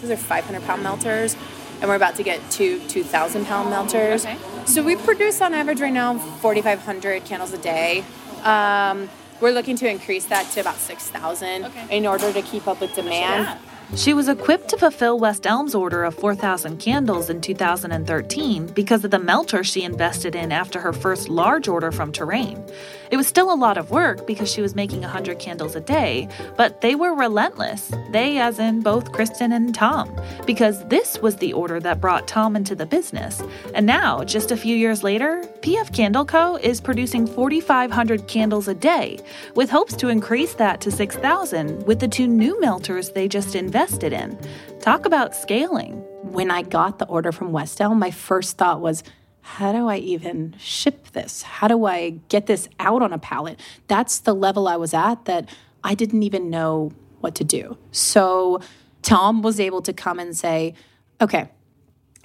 Those 0.02 0.10
are 0.10 0.16
500 0.16 0.62
pound 0.64 0.82
melters, 0.82 1.34
and 1.80 1.88
we're 1.88 1.96
about 1.96 2.16
to 2.16 2.22
get 2.22 2.38
two 2.50 2.78
2,000 2.88 3.46
pound 3.46 3.70
melters. 3.70 4.24
Okay. 4.26 4.36
So 4.66 4.82
we 4.82 4.96
produce 4.96 5.40
on 5.40 5.54
average 5.54 5.80
right 5.80 5.92
now 5.92 6.18
4,500 6.18 7.24
candles 7.24 7.52
a 7.52 7.58
day. 7.58 8.04
Um, 8.42 9.08
we're 9.40 9.52
looking 9.52 9.76
to 9.76 9.88
increase 9.88 10.24
that 10.26 10.50
to 10.52 10.60
about 10.60 10.76
6,000 10.76 11.64
Okay. 11.64 11.96
in 11.96 12.06
order 12.06 12.32
to 12.32 12.42
keep 12.42 12.66
up 12.66 12.80
with 12.80 12.94
demand. 12.94 13.58
She 13.94 14.12
was 14.12 14.28
equipped 14.28 14.68
to 14.70 14.76
fulfill 14.76 15.18
West 15.18 15.46
Elm's 15.46 15.74
order 15.74 16.02
of 16.02 16.14
4,000 16.16 16.78
candles 16.78 17.30
in 17.30 17.40
2013 17.40 18.66
because 18.68 19.04
of 19.04 19.10
the 19.10 19.18
melter 19.18 19.62
she 19.62 19.84
invested 19.84 20.34
in 20.34 20.50
after 20.50 20.80
her 20.80 20.92
first 20.92 21.28
large 21.28 21.68
order 21.68 21.92
from 21.92 22.12
Terrain. 22.12 22.62
It 23.10 23.16
was 23.16 23.26
still 23.26 23.52
a 23.52 23.54
lot 23.54 23.78
of 23.78 23.90
work 23.90 24.26
because 24.26 24.50
she 24.50 24.60
was 24.60 24.74
making 24.74 25.00
100 25.00 25.38
candles 25.38 25.76
a 25.76 25.80
day, 25.80 26.28
but 26.56 26.80
they 26.80 26.94
were 26.94 27.14
relentless. 27.14 27.92
They, 28.10 28.38
as 28.38 28.58
in 28.58 28.82
both 28.82 29.12
Kristen 29.12 29.52
and 29.52 29.74
Tom, 29.74 30.14
because 30.46 30.86
this 30.88 31.18
was 31.20 31.36
the 31.36 31.52
order 31.52 31.80
that 31.80 32.00
brought 32.00 32.26
Tom 32.26 32.56
into 32.56 32.74
the 32.74 32.86
business. 32.86 33.42
And 33.74 33.86
now, 33.86 34.24
just 34.24 34.50
a 34.50 34.56
few 34.56 34.76
years 34.76 35.02
later, 35.02 35.42
PF 35.60 35.94
Candle 35.94 36.24
Co. 36.24 36.56
is 36.56 36.80
producing 36.80 37.26
4,500 37.26 38.26
candles 38.28 38.68
a 38.68 38.74
day, 38.74 39.18
with 39.54 39.70
hopes 39.70 39.94
to 39.96 40.08
increase 40.08 40.54
that 40.54 40.80
to 40.80 40.90
6,000 40.90 41.86
with 41.86 42.00
the 42.00 42.08
two 42.08 42.26
new 42.26 42.60
melters 42.60 43.10
they 43.10 43.28
just 43.28 43.54
invested 43.54 44.12
in. 44.12 44.38
Talk 44.80 45.06
about 45.06 45.34
scaling. 45.34 46.02
when 46.32 46.50
I 46.50 46.62
got 46.62 46.98
the 46.98 47.06
order 47.06 47.32
from 47.32 47.52
West 47.52 47.80
Elm, 47.80 47.98
my 47.98 48.10
first 48.10 48.58
thought 48.58 48.80
was, 48.80 49.02
how 49.46 49.70
do 49.70 49.88
I 49.88 49.98
even 49.98 50.56
ship 50.58 51.12
this? 51.12 51.42
How 51.42 51.68
do 51.68 51.86
I 51.86 52.10
get 52.28 52.46
this 52.46 52.68
out 52.80 53.00
on 53.00 53.12
a 53.12 53.18
pallet? 53.18 53.60
That's 53.86 54.18
the 54.18 54.34
level 54.34 54.66
I 54.66 54.74
was 54.74 54.92
at 54.92 55.24
that 55.26 55.48
I 55.84 55.94
didn't 55.94 56.24
even 56.24 56.50
know 56.50 56.90
what 57.20 57.36
to 57.36 57.44
do. 57.44 57.78
So 57.92 58.60
Tom 59.02 59.42
was 59.42 59.60
able 59.60 59.82
to 59.82 59.92
come 59.92 60.18
and 60.18 60.36
say, 60.36 60.74
okay, 61.20 61.48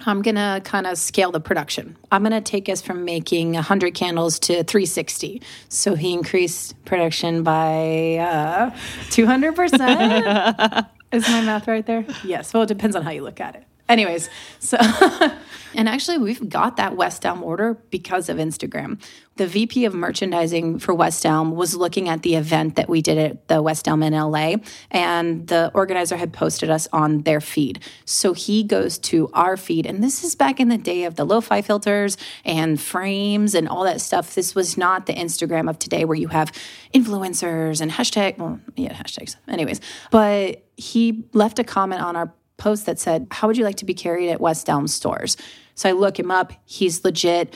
I'm 0.00 0.20
going 0.20 0.34
to 0.34 0.60
kind 0.64 0.84
of 0.84 0.98
scale 0.98 1.30
the 1.30 1.38
production. 1.38 1.96
I'm 2.10 2.22
going 2.22 2.32
to 2.32 2.40
take 2.40 2.68
us 2.68 2.82
from 2.82 3.04
making 3.04 3.52
100 3.52 3.94
candles 3.94 4.40
to 4.40 4.64
360. 4.64 5.40
So 5.68 5.94
he 5.94 6.12
increased 6.12 6.74
production 6.84 7.44
by 7.44 8.16
uh, 8.16 8.70
200%. 9.10 10.88
Is 11.12 11.28
my 11.28 11.40
math 11.42 11.68
right 11.68 11.86
there? 11.86 12.04
Yes. 12.24 12.52
Well, 12.52 12.64
it 12.64 12.66
depends 12.66 12.96
on 12.96 13.04
how 13.04 13.12
you 13.12 13.22
look 13.22 13.40
at 13.40 13.54
it. 13.54 13.64
Anyways, 13.92 14.30
so, 14.58 14.78
and 15.74 15.86
actually, 15.86 16.16
we've 16.16 16.48
got 16.48 16.78
that 16.78 16.96
West 16.96 17.26
Elm 17.26 17.42
order 17.42 17.74
because 17.90 18.30
of 18.30 18.38
Instagram. 18.38 18.98
The 19.36 19.46
VP 19.46 19.84
of 19.84 19.92
merchandising 19.92 20.78
for 20.78 20.94
West 20.94 21.26
Elm 21.26 21.54
was 21.56 21.76
looking 21.76 22.08
at 22.08 22.22
the 22.22 22.36
event 22.36 22.76
that 22.76 22.88
we 22.88 23.02
did 23.02 23.18
at 23.18 23.48
the 23.48 23.60
West 23.60 23.86
Elm 23.86 24.02
in 24.02 24.14
LA, 24.14 24.56
and 24.90 25.46
the 25.46 25.70
organizer 25.74 26.16
had 26.16 26.32
posted 26.32 26.70
us 26.70 26.88
on 26.90 27.22
their 27.24 27.42
feed. 27.42 27.80
So 28.06 28.32
he 28.32 28.64
goes 28.64 28.96
to 29.00 29.28
our 29.34 29.58
feed, 29.58 29.84
and 29.84 30.02
this 30.02 30.24
is 30.24 30.34
back 30.34 30.58
in 30.58 30.68
the 30.68 30.78
day 30.78 31.04
of 31.04 31.16
the 31.16 31.26
lo 31.26 31.42
fi 31.42 31.60
filters 31.60 32.16
and 32.46 32.80
frames 32.80 33.54
and 33.54 33.68
all 33.68 33.84
that 33.84 34.00
stuff. 34.00 34.34
This 34.34 34.54
was 34.54 34.78
not 34.78 35.04
the 35.04 35.12
Instagram 35.14 35.68
of 35.68 35.78
today 35.78 36.06
where 36.06 36.16
you 36.16 36.28
have 36.28 36.50
influencers 36.94 37.82
and 37.82 37.90
hashtag, 37.90 38.38
well, 38.38 38.58
yeah, 38.74 38.94
hashtags, 38.94 39.36
anyways. 39.48 39.82
But 40.10 40.64
he 40.78 41.24
left 41.34 41.58
a 41.58 41.64
comment 41.64 42.00
on 42.00 42.16
our 42.16 42.32
post 42.62 42.86
that 42.86 42.98
said, 42.98 43.26
How 43.30 43.48
would 43.48 43.56
you 43.56 43.64
like 43.64 43.76
to 43.76 43.84
be 43.84 43.94
carried 43.94 44.30
at 44.30 44.40
West 44.40 44.70
Elm 44.70 44.86
stores? 44.86 45.36
So 45.74 45.88
I 45.88 45.92
look 45.92 46.18
him 46.18 46.30
up. 46.30 46.52
He's 46.64 47.04
legit. 47.04 47.54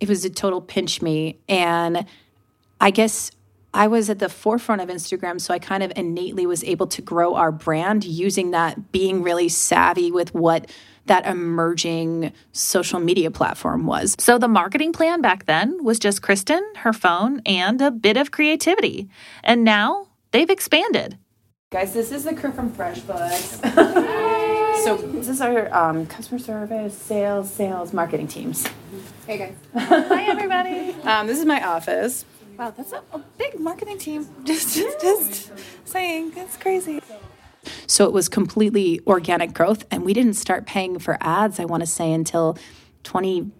It 0.00 0.08
was 0.08 0.24
a 0.24 0.30
total 0.30 0.60
pinch 0.60 1.02
me. 1.02 1.38
And 1.48 2.06
I 2.80 2.90
guess 2.90 3.30
I 3.74 3.88
was 3.88 4.08
at 4.08 4.20
the 4.20 4.28
forefront 4.28 4.80
of 4.80 4.88
Instagram. 4.88 5.40
So 5.40 5.52
I 5.52 5.58
kind 5.58 5.82
of 5.82 5.92
innately 5.96 6.46
was 6.46 6.64
able 6.64 6.86
to 6.88 7.02
grow 7.02 7.34
our 7.34 7.52
brand 7.52 8.04
using 8.04 8.52
that, 8.52 8.90
being 8.90 9.22
really 9.22 9.48
savvy 9.48 10.10
with 10.10 10.34
what 10.34 10.70
that 11.06 11.26
emerging 11.26 12.32
social 12.52 13.00
media 13.00 13.30
platform 13.30 13.86
was. 13.86 14.14
So 14.18 14.38
the 14.38 14.48
marketing 14.48 14.92
plan 14.92 15.20
back 15.20 15.46
then 15.46 15.82
was 15.82 15.98
just 15.98 16.22
Kristen, 16.22 16.62
her 16.76 16.92
phone, 16.92 17.40
and 17.44 17.80
a 17.80 17.90
bit 17.90 18.16
of 18.16 18.30
creativity. 18.30 19.08
And 19.42 19.64
now 19.64 20.08
they've 20.32 20.50
expanded. 20.50 21.18
Guys, 21.70 21.92
this 21.92 22.12
is 22.12 22.24
the 22.24 22.34
crew 22.34 22.52
from 22.52 22.70
FreshBooks. 22.70 24.34
so 24.88 24.96
this 24.96 25.28
is 25.28 25.42
our 25.42 25.74
um, 25.74 26.06
customer 26.06 26.38
service, 26.38 26.96
sales, 26.96 27.52
sales, 27.52 27.92
marketing 27.92 28.26
teams. 28.26 28.66
Hey 29.26 29.36
guys. 29.36 29.54
Hi 29.74 30.24
everybody. 30.24 30.94
Um, 31.02 31.26
this 31.26 31.38
is 31.38 31.44
my 31.44 31.62
office. 31.62 32.24
Wow, 32.58 32.72
that's 32.74 32.92
a, 32.92 33.02
a 33.12 33.18
big 33.36 33.60
marketing 33.60 33.98
team. 33.98 34.26
Just, 34.44 34.74
just, 34.76 35.00
just 35.02 35.52
saying, 35.84 36.32
it's 36.36 36.56
crazy. 36.56 37.02
So 37.86 38.06
it 38.06 38.14
was 38.14 38.30
completely 38.30 39.00
organic 39.06 39.52
growth. 39.52 39.84
And 39.90 40.06
we 40.06 40.14
didn't 40.14 40.34
start 40.34 40.64
paying 40.64 40.98
for 40.98 41.18
ads, 41.20 41.60
I 41.60 41.66
want 41.66 41.82
to 41.82 41.86
say, 41.86 42.10
until 42.10 42.56
20, 43.02 43.50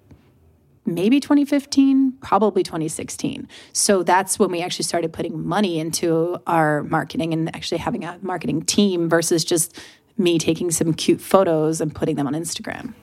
maybe 0.86 1.20
2015, 1.20 2.12
probably 2.22 2.62
2016. 2.62 3.46
So 3.74 4.02
that's 4.02 4.38
when 4.38 4.50
we 4.50 4.62
actually 4.62 4.86
started 4.86 5.12
putting 5.12 5.46
money 5.46 5.78
into 5.78 6.38
our 6.46 6.84
marketing 6.84 7.34
and 7.34 7.54
actually 7.54 7.78
having 7.78 8.04
a 8.04 8.18
marketing 8.22 8.62
team 8.62 9.10
versus 9.10 9.44
just 9.44 9.78
me 10.18 10.38
taking 10.38 10.70
some 10.70 10.94
cute 10.94 11.20
photos 11.20 11.80
and 11.80 11.94
putting 11.94 12.16
them 12.16 12.26
on 12.26 12.34
Instagram. 12.34 12.94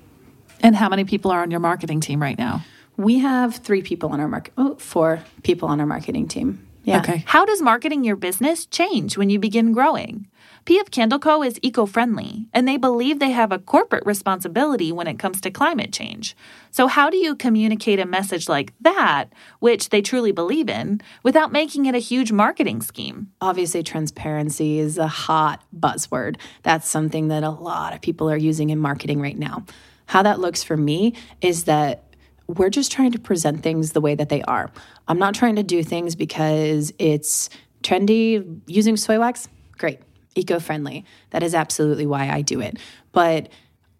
And 0.61 0.75
how 0.75 0.89
many 0.89 1.05
people 1.05 1.31
are 1.31 1.41
on 1.41 1.51
your 1.51 1.59
marketing 1.59 1.99
team 1.99 2.21
right 2.21 2.37
now? 2.37 2.63
We 2.97 3.19
have 3.19 3.57
three 3.57 3.81
people 3.81 4.09
on 4.09 4.19
our 4.19 4.27
market, 4.27 4.53
oh, 4.57 4.75
four 4.75 5.21
people 5.43 5.67
on 5.67 5.79
our 5.79 5.85
marketing 5.85 6.27
team. 6.27 6.65
Yeah. 6.83 6.99
Okay. 6.99 7.23
How 7.25 7.45
does 7.45 7.61
marketing 7.61 8.03
your 8.03 8.15
business 8.15 8.65
change 8.65 9.17
when 9.17 9.29
you 9.29 9.39
begin 9.39 9.73
growing? 9.73 10.27
PF 10.65 10.89
Candle 10.89 11.19
Co. 11.19 11.43
is 11.43 11.59
eco 11.61 11.85
friendly, 11.85 12.47
and 12.51 12.67
they 12.67 12.77
believe 12.77 13.19
they 13.19 13.29
have 13.29 13.51
a 13.51 13.59
corporate 13.59 14.03
responsibility 14.03 14.91
when 14.91 15.05
it 15.05 15.19
comes 15.19 15.39
to 15.41 15.51
climate 15.51 15.93
change. 15.93 16.35
So, 16.71 16.87
how 16.87 17.11
do 17.11 17.17
you 17.17 17.35
communicate 17.35 17.99
a 17.99 18.05
message 18.05 18.49
like 18.49 18.73
that, 18.81 19.25
which 19.59 19.89
they 19.89 20.01
truly 20.01 20.31
believe 20.31 20.67
in, 20.67 21.01
without 21.21 21.51
making 21.51 21.85
it 21.85 21.93
a 21.93 21.99
huge 21.99 22.31
marketing 22.31 22.81
scheme? 22.81 23.31
obviously 23.41 23.83
transparency 23.83 24.79
is 24.79 24.97
a 24.97 25.07
hot 25.07 25.61
buzzword. 25.77 26.37
That's 26.63 26.89
something 26.89 27.27
that 27.27 27.43
a 27.43 27.51
lot 27.51 27.93
of 27.93 28.01
people 28.01 28.27
are 28.31 28.35
using 28.35 28.71
in 28.71 28.79
marketing 28.79 29.21
right 29.21 29.37
now. 29.37 29.65
How 30.07 30.23
that 30.23 30.39
looks 30.39 30.63
for 30.63 30.75
me 30.75 31.13
is 31.41 31.65
that 31.65 32.15
we're 32.47 32.71
just 32.71 32.91
trying 32.91 33.11
to 33.11 33.19
present 33.19 33.61
things 33.61 33.91
the 33.91 34.01
way 34.01 34.15
that 34.15 34.29
they 34.29 34.41
are. 34.43 34.71
I'm 35.07 35.19
not 35.19 35.35
trying 35.35 35.57
to 35.57 35.63
do 35.63 35.83
things 35.83 36.15
because 36.15 36.91
it's 36.97 37.51
trendy 37.83 38.61
using 38.65 38.97
soy 38.97 39.19
wax. 39.19 39.47
Great. 39.77 39.99
Eco-friendly. 40.35 41.05
That 41.31 41.43
is 41.43 41.55
absolutely 41.55 42.05
why 42.05 42.29
I 42.29 42.41
do 42.41 42.61
it. 42.61 42.77
But 43.11 43.49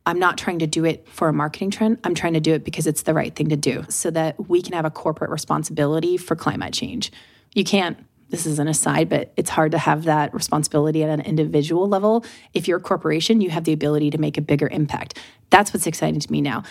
I'm 0.06 0.20
not 0.20 0.38
trying 0.38 0.60
to 0.60 0.68
do 0.68 0.86
it 0.86 1.08
for 1.10 1.27
a 1.30 1.34
marketing 1.34 1.72
trend. 1.72 1.98
I'm 2.04 2.13
trying 2.13 2.34
to 2.34 2.39
do 2.39 2.54
it 2.54 2.63
because 2.63 2.86
it's 2.86 3.01
the 3.01 3.13
right 3.13 3.36
thing 3.36 3.50
to 3.50 3.56
do 3.56 3.86
so 3.89 4.12
that 4.12 4.50
we 4.50 4.62
can 4.62 4.74
have 4.74 4.86
a 4.86 4.92
corporate 4.92 5.32
responsibility 5.32 6.18
for 6.18 6.36
climate 6.36 6.74
change. 6.74 7.12
You 7.54 7.63
can't, 7.63 7.98
this 8.30 8.46
is 8.46 8.60
an 8.60 8.68
aside, 8.68 9.10
but 9.10 9.34
it's 9.36 9.50
hard 9.50 9.72
to 9.72 9.77
have 9.80 10.04
that 10.04 10.34
responsibility 10.34 11.04
at 11.04 11.10
an 11.10 11.22
individual 11.22 11.88
level. 11.88 12.24
If 12.54 12.68
you're 12.68 12.77
a 12.77 12.82
corporation, 12.82 13.42
you 13.42 13.50
have 13.50 13.63
the 13.63 13.74
ability 13.74 14.12
to 14.12 14.20
make 14.20 14.38
a 14.38 14.42
bigger 14.42 14.68
impact. 14.68 15.20
That's 15.50 15.74
what's 15.74 15.88
exciting 15.88 16.20
to 16.20 16.32
me 16.32 16.42
now. 16.42 16.63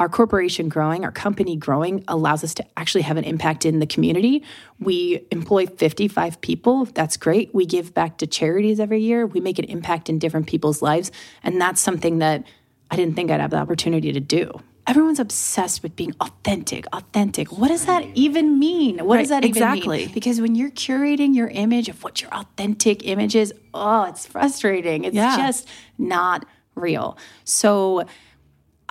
Our 0.00 0.08
corporation 0.08 0.70
growing, 0.70 1.04
our 1.04 1.12
company 1.12 1.56
growing 1.56 2.04
allows 2.08 2.42
us 2.42 2.54
to 2.54 2.64
actually 2.78 3.02
have 3.02 3.18
an 3.18 3.24
impact 3.24 3.66
in 3.66 3.80
the 3.80 3.86
community. 3.86 4.42
We 4.78 5.26
employ 5.30 5.66
55 5.66 6.40
people. 6.40 6.86
That's 6.86 7.18
great. 7.18 7.54
We 7.54 7.66
give 7.66 7.92
back 7.92 8.16
to 8.18 8.26
charities 8.26 8.80
every 8.80 9.00
year. 9.02 9.26
We 9.26 9.40
make 9.40 9.58
an 9.58 9.66
impact 9.66 10.08
in 10.08 10.18
different 10.18 10.46
people's 10.46 10.80
lives. 10.80 11.12
And 11.42 11.60
that's 11.60 11.82
something 11.82 12.18
that 12.20 12.44
I 12.90 12.96
didn't 12.96 13.14
think 13.14 13.30
I'd 13.30 13.40
have 13.42 13.50
the 13.50 13.58
opportunity 13.58 14.10
to 14.10 14.20
do. 14.20 14.50
Everyone's 14.86 15.20
obsessed 15.20 15.82
with 15.82 15.94
being 15.96 16.14
authentic, 16.18 16.86
authentic. 16.94 17.52
What 17.52 17.68
does 17.68 17.84
that 17.84 18.02
even 18.14 18.58
mean? 18.58 19.04
What 19.04 19.18
does 19.18 19.30
Right, 19.30 19.42
that 19.42 19.48
even 19.48 19.62
exactly. 19.62 19.98
mean? 20.06 20.14
Because 20.14 20.40
when 20.40 20.54
you're 20.54 20.70
curating 20.70 21.34
your 21.36 21.48
image 21.48 21.90
of 21.90 22.02
what 22.02 22.22
your 22.22 22.32
authentic 22.32 23.06
image 23.06 23.36
is, 23.36 23.52
oh, 23.74 24.04
it's 24.04 24.24
frustrating. 24.26 25.04
It's 25.04 25.14
Yeah. 25.14 25.36
just 25.36 25.68
not 25.98 26.46
real. 26.74 27.18
So 27.44 28.06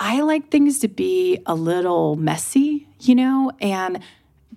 I 0.02 0.22
like 0.22 0.48
things 0.48 0.78
to 0.78 0.88
be 0.88 1.40
a 1.44 1.54
little 1.54 2.16
messy, 2.16 2.88
you 3.00 3.14
know, 3.14 3.52
and 3.60 4.00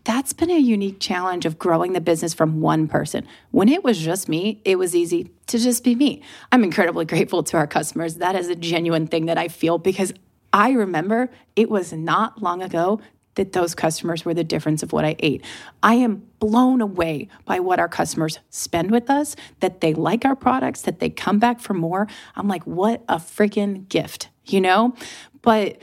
that's 0.06 0.32
been 0.32 0.50
a 0.50 0.58
unique 0.58 1.02
challenge 1.02 1.46
of 1.46 1.60
growing 1.60 1.92
the 1.92 2.00
business 2.00 2.34
from 2.34 2.62
one 2.62 2.88
person. 2.88 3.28
When 3.52 3.68
it 3.68 3.84
was 3.84 4.00
just 4.00 4.30
me, 4.30 4.62
it 4.64 4.78
was 4.78 4.96
easy 4.96 5.32
to 5.48 5.60
just 5.60 5.84
be 5.84 5.96
me. 5.96 6.22
I'm 6.54 6.64
incredibly 6.64 7.04
grateful 7.04 7.44
to 7.44 7.58
our 7.58 7.68
customers. 7.68 8.16
That 8.16 8.38
is 8.38 8.48
a 8.48 8.56
genuine 8.56 9.06
thing 9.06 9.26
that 9.26 9.38
I 9.38 9.50
feel 9.50 9.78
because 9.78 10.14
I 10.54 10.72
remember 10.72 11.30
it 11.58 11.70
was 11.70 11.92
not 11.92 12.42
long 12.42 12.62
ago 12.62 13.02
that 13.36 13.52
those 13.52 13.76
customers 13.76 14.24
were 14.24 14.34
the 14.34 14.44
difference 14.46 14.82
of 14.82 14.94
what 14.94 15.04
I 15.04 15.18
ate. 15.20 15.44
I 15.82 15.96
am 15.96 16.26
blown 16.40 16.80
away 16.80 17.28
by 17.44 17.60
what 17.60 17.80
our 17.80 17.90
customers 17.90 18.40
spend 18.50 18.92
with 18.92 19.10
us, 19.10 19.36
that 19.60 19.82
they 19.82 19.94
like 19.94 20.24
our 20.24 20.36
products, 20.36 20.84
that 20.84 21.00
they 21.00 21.10
come 21.10 21.40
back 21.40 21.60
for 21.60 21.74
more. 21.74 22.08
I'm 22.36 22.48
like, 22.48 22.64
what 22.66 23.04
a 23.10 23.16
freaking 23.16 23.90
gift, 23.90 24.30
you 24.46 24.62
know? 24.62 24.96
But 25.44 25.78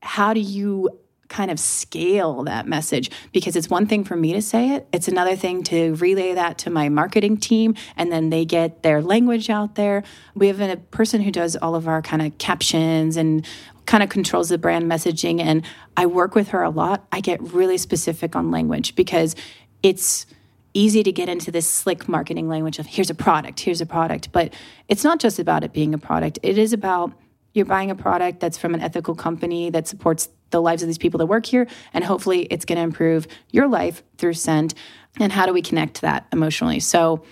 how 0.00 0.32
do 0.32 0.40
you 0.40 0.88
kind 1.28 1.50
of 1.50 1.60
scale 1.60 2.42
that 2.42 2.66
message 2.66 3.10
because 3.32 3.54
it's 3.54 3.70
one 3.70 3.86
thing 3.86 4.02
for 4.02 4.16
me 4.16 4.32
to 4.32 4.42
say 4.42 4.74
it, 4.74 4.88
it's 4.92 5.06
another 5.08 5.36
thing 5.36 5.62
to 5.62 5.94
relay 5.94 6.34
that 6.34 6.58
to 6.58 6.70
my 6.70 6.88
marketing 6.88 7.36
team, 7.36 7.74
and 7.96 8.10
then 8.10 8.30
they 8.30 8.44
get 8.44 8.82
their 8.82 9.00
language 9.00 9.48
out 9.48 9.76
there. 9.76 10.02
We 10.34 10.48
have 10.48 10.60
a 10.60 10.76
person 10.76 11.22
who 11.22 11.30
does 11.30 11.56
all 11.56 11.74
of 11.74 11.86
our 11.86 12.02
kind 12.02 12.20
of 12.20 12.36
captions 12.38 13.16
and 13.16 13.46
kind 13.86 14.02
of 14.02 14.08
controls 14.08 14.48
the 14.48 14.58
brand 14.58 14.90
messaging, 14.90 15.40
and 15.40 15.64
I 15.96 16.06
work 16.06 16.34
with 16.34 16.48
her 16.48 16.62
a 16.62 16.70
lot. 16.70 17.06
I 17.12 17.20
get 17.20 17.40
really 17.52 17.78
specific 17.78 18.34
on 18.34 18.50
language 18.50 18.96
because 18.96 19.36
it's 19.82 20.26
easy 20.74 21.02
to 21.02 21.12
get 21.12 21.28
into 21.28 21.50
this 21.50 21.68
slick 21.70 22.08
marketing 22.08 22.48
language 22.48 22.78
of 22.78 22.86
here's 22.86 23.10
a 23.10 23.14
product, 23.14 23.60
here's 23.60 23.80
a 23.80 23.86
product. 23.86 24.30
But 24.32 24.52
it's 24.88 25.04
not 25.04 25.18
just 25.18 25.38
about 25.38 25.64
it 25.64 25.72
being 25.72 25.94
a 25.94 25.98
product, 25.98 26.38
it 26.42 26.58
is 26.58 26.72
about 26.72 27.12
you're 27.52 27.66
buying 27.66 27.90
a 27.90 27.94
product 27.94 28.40
that's 28.40 28.58
from 28.58 28.74
an 28.74 28.80
ethical 28.80 29.14
company 29.14 29.70
that 29.70 29.88
supports 29.88 30.28
the 30.50 30.60
lives 30.60 30.82
of 30.82 30.88
these 30.88 30.98
people 30.98 31.18
that 31.18 31.26
work 31.26 31.46
here. 31.46 31.66
And 31.92 32.04
hopefully 32.04 32.42
it's 32.42 32.64
going 32.64 32.76
to 32.76 32.82
improve 32.82 33.26
your 33.50 33.68
life 33.68 34.02
through 34.18 34.34
Scent. 34.34 34.74
And 35.18 35.32
how 35.32 35.46
do 35.46 35.52
we 35.52 35.62
connect 35.62 35.94
to 35.94 36.02
that 36.02 36.26
emotionally? 36.32 36.80
So 36.80 37.24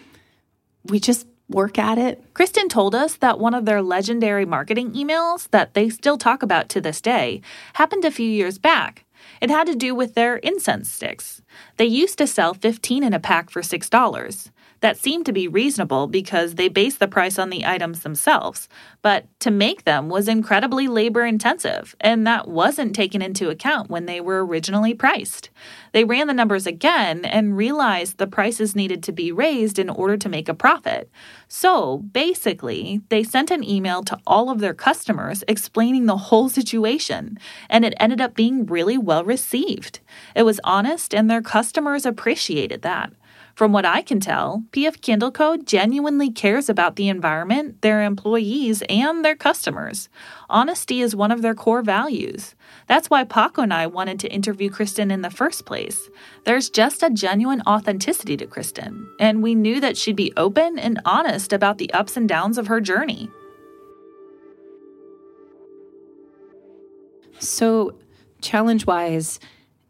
we 0.85 1.01
just 1.01 1.27
work 1.49 1.79
at 1.79 1.99
it. 1.99 2.23
Kristen 2.35 2.69
told 2.69 2.95
us 2.95 3.17
that 3.17 3.39
one 3.39 3.55
of 3.55 3.65
their 3.65 3.83
legendary 3.83 4.45
marketing 4.45 4.93
emails 4.93 5.49
that 5.51 5.75
they 5.75 5.89
still 5.89 6.19
talk 6.19 6.43
about 6.43 6.69
to 6.71 6.81
this 6.81 7.01
day 7.01 7.41
happened 7.75 8.05
a 8.05 8.11
few 8.11 8.29
years 8.29 8.59
back. 8.59 9.05
It 9.41 9.51
had 9.51 9.67
to 9.67 9.75
do 9.75 9.95
with 9.95 10.15
their 10.15 10.37
incense 10.37 10.91
sticks. 10.91 11.43
They 11.77 11.87
used 11.87 12.19
to 12.19 12.27
sell 12.27 12.55
15 12.55 13.03
in 13.03 13.13
a 13.13 13.21
pack 13.21 13.51
for 13.51 13.63
$6. 13.63 14.51
That 14.81 14.97
seemed 14.97 15.27
to 15.27 15.33
be 15.33 15.49
reasonable 15.49 16.07
because 16.07 16.55
they 16.55 16.69
based 16.69 17.01
the 17.01 17.09
price 17.09 17.39
on 17.39 17.51
the 17.51 17.67
items 17.67 18.01
themselves, 18.01 18.69
but 19.03 19.27
to 19.41 19.51
make 19.51 19.85
them 19.85 20.09
was 20.09 20.29
incredibly 20.29 20.87
labor 20.87 21.25
intensive, 21.25 21.97
and 22.01 22.27
that 22.27 22.49
wasn't 22.49 22.95
taken 22.95 23.21
into 23.21 23.51
account 23.51 23.91
when 23.91 24.07
they 24.07 24.21
were 24.21 24.45
originally 24.45 24.95
priced. 24.95 25.51
They 25.93 26.05
ran 26.05 26.29
the 26.29 26.35
numbers 26.35 26.67
again 26.67 27.25
and 27.25 27.57
realized 27.57 28.19
the 28.19 28.27
prices 28.27 28.77
needed 28.77 29.03
to 29.05 29.13
be 29.13 29.33
raised 29.33 29.79
in 29.79 29.91
order 29.91 30.17
to 30.17 30.29
make 30.29 30.49
a 30.49 30.55
profit. 30.55 31.11
So 31.49 31.99
basically, 31.99 33.01
they 33.09 33.25
sent 33.25 33.51
an 33.51 33.65
email 33.65 34.03
to 34.05 34.19
all 34.27 34.51
of 34.51 34.61
their 34.61 34.75
customers 34.75 35.43
explaining 35.49 36.07
the 36.07 36.17
whole 36.17 36.49
situation, 36.49 37.39
and 37.69 37.85
it 37.85 37.95
ended 37.99 38.21
up 38.21 38.35
being 38.35 38.67
really 38.67 38.99
well 38.99 39.25
received. 39.25 40.01
It 40.37 40.45
was 40.45 40.61
honest, 40.63 41.15
and 41.15 41.29
their 41.29 41.43
customers 41.43 42.07
appreciated 42.07 42.83
that. 42.83 43.13
From 43.59 43.73
what 43.73 43.85
I 43.85 44.03
can 44.03 44.21
tell, 44.21 44.63
PF 44.71 45.01
Candle 45.03 45.33
Co. 45.33 45.57
genuinely 45.57 46.31
cares 46.31 46.69
about 46.69 46.95
the 46.95 47.09
environment, 47.09 47.83
their 47.83 48.05
employees, 48.05 48.85
and 48.89 49.25
their 49.25 49.35
customers. 49.35 50.09
Honesty 50.49 51.01
is 51.01 51.17
one 51.17 51.33
of 51.33 51.43
their 51.43 51.57
core 51.57 51.83
values. 51.83 52.55
That's 52.87 53.11
why 53.11 53.25
Paco 53.25 53.63
and 53.63 53.75
I 53.75 53.89
wanted 53.89 54.21
to 54.21 54.33
interview 54.33 54.71
Kristen 54.71 55.11
in 55.11 55.23
the 55.23 55.29
first 55.29 55.67
place. 55.67 56.09
There's 56.45 56.71
just 56.71 57.03
a 57.03 57.11
genuine 57.11 57.61
authenticity 57.67 58.37
to 58.37 58.47
Kristen, 58.47 59.11
and 59.19 59.43
we 59.43 59.57
knew 59.57 59.81
that 59.81 59.97
she'd 59.97 60.15
be 60.15 60.33
open 60.37 60.79
and 60.79 61.01
honest 61.05 61.53
about 61.53 61.79
the 61.79 61.93
ups 61.93 62.17
and 62.17 62.29
downs 62.29 62.59
of 62.59 62.69
her 62.69 62.81
journey. 62.81 63.29
So, 67.41 67.99
challenge 68.41 68.87
wise, 68.87 69.41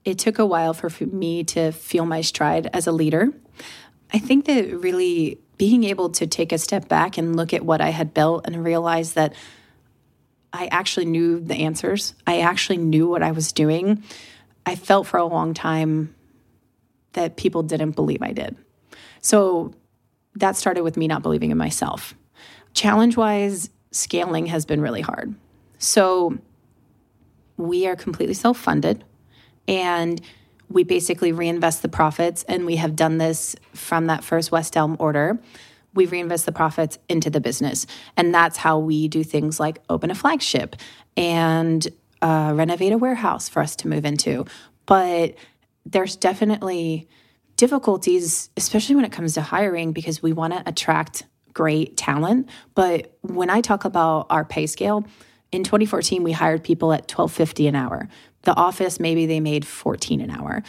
it 0.07 0.19
took 0.19 0.39
a 0.39 0.47
while 0.47 0.73
for 0.73 0.89
me 1.05 1.45
to 1.45 1.71
feel 1.71 2.07
my 2.07 2.23
stride 2.23 2.71
as 2.73 2.87
a 2.87 2.93
leader. 2.93 3.31
I 4.13 4.19
think 4.19 4.47
that 4.47 4.81
really 4.81 5.39
being 5.57 5.85
able 5.85 6.11
to 6.11 6.27
take 6.27 6.53
a 6.53 6.59
step 6.59 6.89
back 6.89 7.19
and 7.19 7.37
look 7.37 7.53
at 7.53 7.65
what 7.65 7.81
I 7.81 7.91
had 7.91 8.15
built 8.15 8.47
and 8.47 8.65
realize 8.65 9.15
that 9.15 9.35
I 10.53 10.67
actually 10.67 11.07
knew 11.07 11.41
the 11.41 11.57
answers, 11.57 12.15
I 12.27 12.41
actually 12.41 12.79
knew 12.79 13.09
what 13.09 13.23
I 13.23 13.33
was 13.33 13.53
doing. 13.53 14.03
I 14.65 14.77
felt 14.77 15.07
for 15.07 15.19
a 15.19 15.25
long 15.25 15.53
time 15.53 16.15
that 17.13 17.37
people 17.37 17.63
didn't 17.63 17.93
believe 17.93 18.23
I 18.23 18.33
did. 18.33 18.57
So 19.21 19.75
that 20.37 20.57
started 20.57 20.83
with 20.83 20.97
me 20.97 21.09
not 21.09 21.23
believing 21.23 21.51
in 21.51 21.59
myself. 21.59 22.15
Challenge 22.73 23.17
wise, 23.17 23.71
scaling 23.91 24.47
has 24.47 24.65
been 24.65 24.81
really 24.81 25.01
hard. 25.01 25.35
So 25.79 26.39
we 27.57 27.87
are 27.87 27.97
completely 27.97 28.35
self 28.35 28.59
funded 28.59 29.05
and 29.67 30.21
we 30.69 30.85
basically 30.85 31.33
reinvest 31.33 31.83
the 31.83 31.89
profits. 31.89 32.45
And 32.45 32.67
we 32.67 32.77
have 32.77 32.97
done 32.97 33.19
this 33.19 33.57
from 33.75 34.07
that 34.07 34.25
first 34.25 34.53
West 34.53 34.77
Elm 34.77 34.97
order. 34.99 35.39
We 35.95 36.07
reinvest 36.07 36.47
the 36.47 36.53
profits 36.53 36.99
into 37.09 37.31
the 37.31 37.41
business. 37.41 37.87
And 38.17 38.35
that's 38.35 38.57
how 38.57 38.79
we 38.79 39.09
do 39.09 39.25
things 39.25 39.59
like 39.59 39.81
open 39.89 40.11
a 40.11 40.15
flagship 40.15 40.77
and 41.17 41.87
uh, 42.21 42.53
renovate 42.55 42.93
a 42.93 42.99
warehouse 42.99 43.49
for 43.49 43.61
us 43.61 43.77
to 43.77 43.89
move 43.89 44.05
into. 44.05 44.45
But 44.87 45.35
there's 45.87 46.17
definitely 46.17 47.09
difficulties, 47.57 48.51
especially 48.57 48.95
when 48.95 49.05
it 49.05 49.13
comes 49.13 49.35
to 49.35 49.43
hiring, 49.43 49.93
because 49.93 50.23
we 50.23 50.33
want 50.33 50.53
to 50.53 50.63
attract 50.67 51.25
great 51.55 51.97
talent. 51.97 52.49
But 52.75 53.17
when 53.23 53.51
I 53.51 53.63
talk 53.63 53.85
about 53.85 54.27
our 54.31 54.45
pay 54.45 54.67
scale, 54.67 55.05
in 55.51 55.65
2014 55.65 56.23
we 56.23 56.33
hired 56.33 56.63
people 56.63 56.93
at 56.93 57.11
1250 57.11 57.69
an 57.69 57.75
hour 57.75 58.09
the 58.43 58.55
office, 58.55 59.01
maybe 59.01 59.27
they 59.27 59.41
made 59.41 59.67
14 59.67 60.21
an 60.21 60.31
hour. 60.31 60.63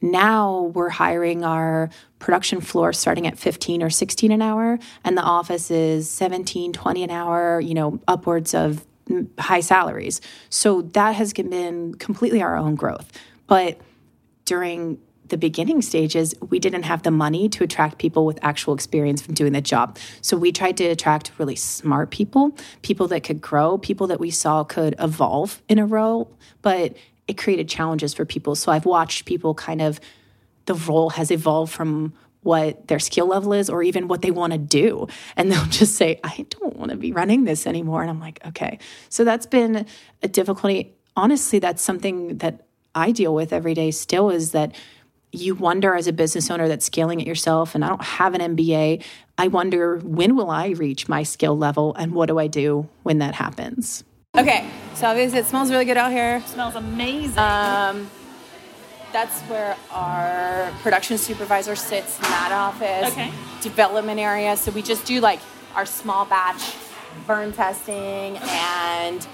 Now 0.00 0.72
we're 0.74 0.90
hiring 0.90 1.44
our 1.44 1.88
production 2.18 2.60
floor 2.60 2.92
starting 2.92 3.26
at 3.26 3.38
15 3.38 3.82
or 3.82 3.90
16 3.90 4.30
an 4.32 4.42
hour, 4.42 4.78
and 5.02 5.16
the 5.16 5.22
office 5.22 5.70
is 5.70 6.10
17, 6.10 6.72
20 6.72 7.02
an 7.02 7.10
hour, 7.10 7.60
you 7.60 7.74
know, 7.74 8.00
upwards 8.06 8.54
of 8.54 8.84
high 9.38 9.60
salaries. 9.60 10.20
So 10.50 10.82
that 10.82 11.14
has 11.14 11.32
been 11.32 11.94
completely 11.94 12.42
our 12.42 12.56
own 12.56 12.74
growth. 12.74 13.10
But 13.46 13.80
during 14.44 14.98
the 15.28 15.38
beginning 15.38 15.80
stages, 15.80 16.34
we 16.50 16.58
didn't 16.58 16.82
have 16.82 17.02
the 17.02 17.10
money 17.10 17.48
to 17.48 17.64
attract 17.64 17.98
people 17.98 18.26
with 18.26 18.38
actual 18.42 18.74
experience 18.74 19.22
from 19.22 19.34
doing 19.34 19.52
the 19.52 19.60
job. 19.60 19.98
So 20.20 20.36
we 20.36 20.52
tried 20.52 20.76
to 20.78 20.84
attract 20.84 21.32
really 21.38 21.56
smart 21.56 22.10
people, 22.10 22.56
people 22.82 23.08
that 23.08 23.22
could 23.22 23.40
grow, 23.40 23.78
people 23.78 24.06
that 24.08 24.20
we 24.20 24.30
saw 24.30 24.64
could 24.64 24.94
evolve 24.98 25.62
in 25.68 25.78
a 25.78 25.86
role. 25.86 26.30
But 26.60 26.96
it 27.26 27.38
created 27.38 27.68
challenges 27.68 28.14
for 28.14 28.24
people. 28.24 28.54
So 28.54 28.72
I've 28.72 28.86
watched 28.86 29.24
people 29.24 29.54
kind 29.54 29.80
of, 29.80 30.00
the 30.66 30.74
role 30.74 31.10
has 31.10 31.30
evolved 31.30 31.72
from 31.72 32.12
what 32.42 32.88
their 32.88 32.98
skill 32.98 33.26
level 33.26 33.52
is 33.52 33.70
or 33.70 33.82
even 33.82 34.06
what 34.06 34.22
they 34.22 34.30
want 34.30 34.52
to 34.52 34.58
do. 34.58 35.08
And 35.36 35.50
they'll 35.50 35.64
just 35.68 35.96
say, 35.96 36.20
I 36.22 36.46
don't 36.50 36.76
want 36.76 36.90
to 36.90 36.96
be 36.96 37.12
running 37.12 37.44
this 37.44 37.66
anymore. 37.66 38.02
And 38.02 38.10
I'm 38.10 38.20
like, 38.20 38.44
okay. 38.46 38.78
So 39.08 39.24
that's 39.24 39.46
been 39.46 39.86
a 40.22 40.28
difficulty. 40.28 40.94
Honestly, 41.16 41.58
that's 41.58 41.82
something 41.82 42.38
that 42.38 42.66
I 42.94 43.10
deal 43.10 43.34
with 43.34 43.52
every 43.52 43.74
day 43.74 43.90
still 43.90 44.30
is 44.30 44.52
that 44.52 44.74
you 45.32 45.54
wonder 45.54 45.96
as 45.96 46.06
a 46.06 46.12
business 46.12 46.48
owner 46.50 46.68
that's 46.68 46.86
scaling 46.86 47.20
it 47.20 47.26
yourself 47.26 47.74
and 47.74 47.84
I 47.84 47.88
don't 47.88 48.04
have 48.04 48.34
an 48.34 48.56
MBA, 48.56 49.02
I 49.36 49.48
wonder 49.48 49.98
when 49.98 50.36
will 50.36 50.50
I 50.50 50.68
reach 50.68 51.08
my 51.08 51.24
skill 51.24 51.58
level 51.58 51.92
and 51.94 52.12
what 52.12 52.26
do 52.26 52.38
I 52.38 52.46
do 52.46 52.88
when 53.02 53.18
that 53.18 53.34
happens? 53.34 54.04
Okay, 54.36 54.68
so 54.94 55.06
obviously 55.06 55.38
it 55.38 55.46
smells 55.46 55.70
really 55.70 55.84
good 55.84 55.96
out 55.96 56.10
here. 56.10 56.40
Smells 56.46 56.74
amazing. 56.74 57.38
Um, 57.38 58.10
that's 59.12 59.40
where 59.42 59.76
our 59.92 60.72
production 60.82 61.18
supervisor 61.18 61.76
sits 61.76 62.16
in 62.16 62.22
that 62.24 62.50
office. 62.52 63.12
Okay. 63.12 63.30
Development 63.62 64.18
area. 64.18 64.56
So 64.56 64.72
we 64.72 64.82
just 64.82 65.06
do 65.06 65.20
like 65.20 65.38
our 65.76 65.86
small 65.86 66.24
batch 66.24 66.74
burn 67.28 67.52
testing 67.52 68.36
and 68.38 69.24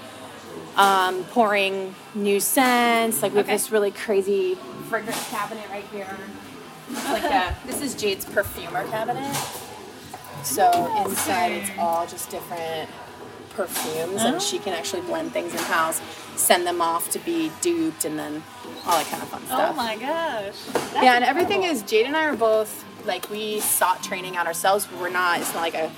um, 0.75 1.23
pouring 1.25 1.95
new 2.13 2.39
scents. 2.39 3.23
Like 3.23 3.31
we 3.31 3.37
have 3.37 3.47
Okay. 3.47 3.55
this 3.55 3.71
really 3.71 3.89
crazy 3.91 4.53
fragrance 4.87 5.27
cabinet 5.31 5.67
right 5.71 5.85
here. 5.91 6.15
Like 7.05 7.23
a, 7.23 7.55
this 7.65 7.81
is 7.81 7.95
Jade's 7.95 8.25
perfumer 8.25 8.87
cabinet. 8.89 9.35
So 10.43 10.69
inside 11.05 11.53
it's 11.53 11.71
all 11.79 12.05
just 12.05 12.29
different 12.29 12.87
perfumes, 13.53 14.21
and 14.21 14.41
she 14.41 14.59
can 14.59 14.73
actually 14.73 15.01
blend 15.01 15.31
things 15.33 15.53
in 15.53 15.59
house, 15.59 16.01
send 16.35 16.65
them 16.65 16.81
off 16.81 17.09
to 17.11 17.19
be 17.19 17.51
duped, 17.61 18.05
and 18.05 18.17
then 18.17 18.43
all 18.85 18.97
that 18.97 19.07
kind 19.07 19.21
of 19.21 19.29
fun 19.29 19.41
oh 19.43 19.47
stuff. 19.47 19.71
oh 19.71 19.75
my 19.75 19.95
gosh. 19.97 20.55
Yeah, 21.03 21.15
and 21.15 21.23
everything 21.23 21.63
is 21.63 21.83
Jade 21.83 22.05
and 22.05 22.15
I 22.15 22.25
are 22.25 22.35
both 22.35 22.85
like 23.05 23.29
we 23.29 23.59
sought 23.59 24.03
training 24.03 24.37
out 24.37 24.47
ourselves. 24.47 24.87
We're 24.99 25.09
not. 25.09 25.39
It's 25.39 25.53
not 25.53 25.61
like 25.61 25.75
a 25.75 25.91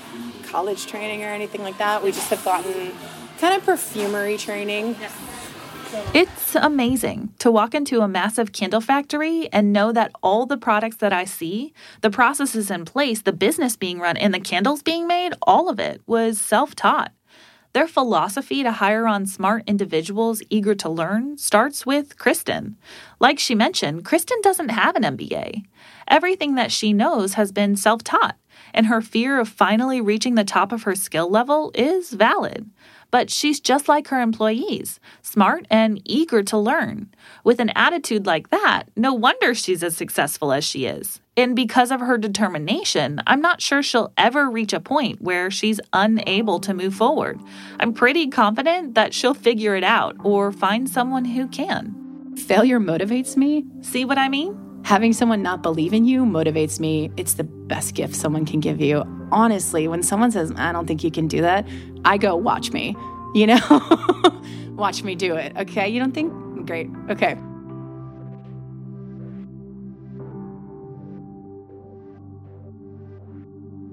college 0.44 0.86
training 0.86 1.22
or 1.22 1.28
anything 1.28 1.62
like 1.62 1.78
that. 1.78 2.02
We 2.02 2.12
just 2.12 2.30
have 2.30 2.44
gotten 2.44 2.92
kind 3.38 3.56
of 3.56 3.64
perfumery 3.64 4.36
training. 4.36 4.96
It's 6.12 6.56
amazing 6.56 7.34
to 7.38 7.52
walk 7.52 7.74
into 7.74 8.00
a 8.00 8.08
massive 8.08 8.52
candle 8.52 8.80
factory 8.80 9.48
and 9.52 9.72
know 9.72 9.92
that 9.92 10.10
all 10.22 10.44
the 10.44 10.56
products 10.56 10.96
that 10.96 11.12
I 11.12 11.24
see, 11.24 11.72
the 12.00 12.10
processes 12.10 12.70
in 12.70 12.84
place, 12.84 13.22
the 13.22 13.32
business 13.32 13.76
being 13.76 14.00
run, 14.00 14.16
and 14.16 14.34
the 14.34 14.40
candles 14.40 14.82
being 14.82 15.06
made, 15.06 15.34
all 15.42 15.68
of 15.68 15.78
it 15.78 16.02
was 16.06 16.40
self 16.40 16.74
taught. 16.74 17.12
Their 17.74 17.88
philosophy 17.88 18.62
to 18.62 18.70
hire 18.70 19.08
on 19.08 19.26
smart 19.26 19.64
individuals 19.66 20.44
eager 20.48 20.76
to 20.76 20.88
learn 20.88 21.36
starts 21.38 21.84
with 21.84 22.16
Kristen. 22.16 22.76
Like 23.18 23.40
she 23.40 23.56
mentioned, 23.56 24.04
Kristen 24.04 24.40
doesn't 24.42 24.68
have 24.68 24.94
an 24.94 25.02
MBA. 25.02 25.64
Everything 26.06 26.54
that 26.54 26.70
she 26.70 26.92
knows 26.92 27.34
has 27.34 27.50
been 27.50 27.74
self 27.74 28.04
taught, 28.04 28.36
and 28.72 28.86
her 28.86 29.00
fear 29.00 29.40
of 29.40 29.48
finally 29.48 30.00
reaching 30.00 30.36
the 30.36 30.44
top 30.44 30.70
of 30.70 30.84
her 30.84 30.94
skill 30.94 31.28
level 31.28 31.72
is 31.74 32.12
valid. 32.12 32.70
But 33.14 33.30
she's 33.30 33.60
just 33.60 33.88
like 33.88 34.08
her 34.08 34.20
employees, 34.20 34.98
smart 35.22 35.68
and 35.70 36.02
eager 36.04 36.42
to 36.42 36.58
learn. 36.58 37.08
With 37.44 37.60
an 37.60 37.70
attitude 37.76 38.26
like 38.26 38.50
that, 38.50 38.86
no 38.96 39.14
wonder 39.14 39.54
she's 39.54 39.84
as 39.84 39.96
successful 39.96 40.52
as 40.52 40.64
she 40.64 40.86
is. 40.86 41.20
And 41.36 41.54
because 41.54 41.92
of 41.92 42.00
her 42.00 42.18
determination, 42.18 43.20
I'm 43.24 43.40
not 43.40 43.62
sure 43.62 43.84
she'll 43.84 44.12
ever 44.18 44.50
reach 44.50 44.72
a 44.72 44.80
point 44.80 45.22
where 45.22 45.48
she's 45.48 45.80
unable 45.92 46.58
to 46.58 46.74
move 46.74 46.96
forward. 46.96 47.38
I'm 47.78 47.94
pretty 47.94 48.26
confident 48.26 48.96
that 48.96 49.14
she'll 49.14 49.32
figure 49.32 49.76
it 49.76 49.84
out 49.84 50.16
or 50.24 50.50
find 50.50 50.90
someone 50.90 51.24
who 51.24 51.46
can. 51.46 52.34
Failure 52.36 52.80
motivates 52.80 53.36
me. 53.36 53.64
See 53.80 54.04
what 54.04 54.18
I 54.18 54.28
mean? 54.28 54.63
Having 54.84 55.14
someone 55.14 55.40
not 55.40 55.62
believe 55.62 55.94
in 55.94 56.04
you 56.04 56.26
motivates 56.26 56.78
me. 56.78 57.10
It's 57.16 57.34
the 57.34 57.44
best 57.44 57.94
gift 57.94 58.14
someone 58.14 58.44
can 58.44 58.60
give 58.60 58.82
you. 58.82 59.02
Honestly, 59.32 59.88
when 59.88 60.02
someone 60.02 60.30
says, 60.30 60.52
I 60.56 60.72
don't 60.72 60.86
think 60.86 61.02
you 61.02 61.10
can 61.10 61.26
do 61.26 61.40
that, 61.40 61.66
I 62.04 62.18
go, 62.18 62.36
watch 62.36 62.70
me, 62.70 62.94
you 63.34 63.46
know? 63.46 63.58
watch 64.76 65.02
me 65.02 65.14
do 65.14 65.36
it. 65.36 65.56
Okay. 65.56 65.88
You 65.88 66.00
don't 66.00 66.12
think? 66.12 66.66
Great. 66.66 66.90
Okay. 67.08 67.36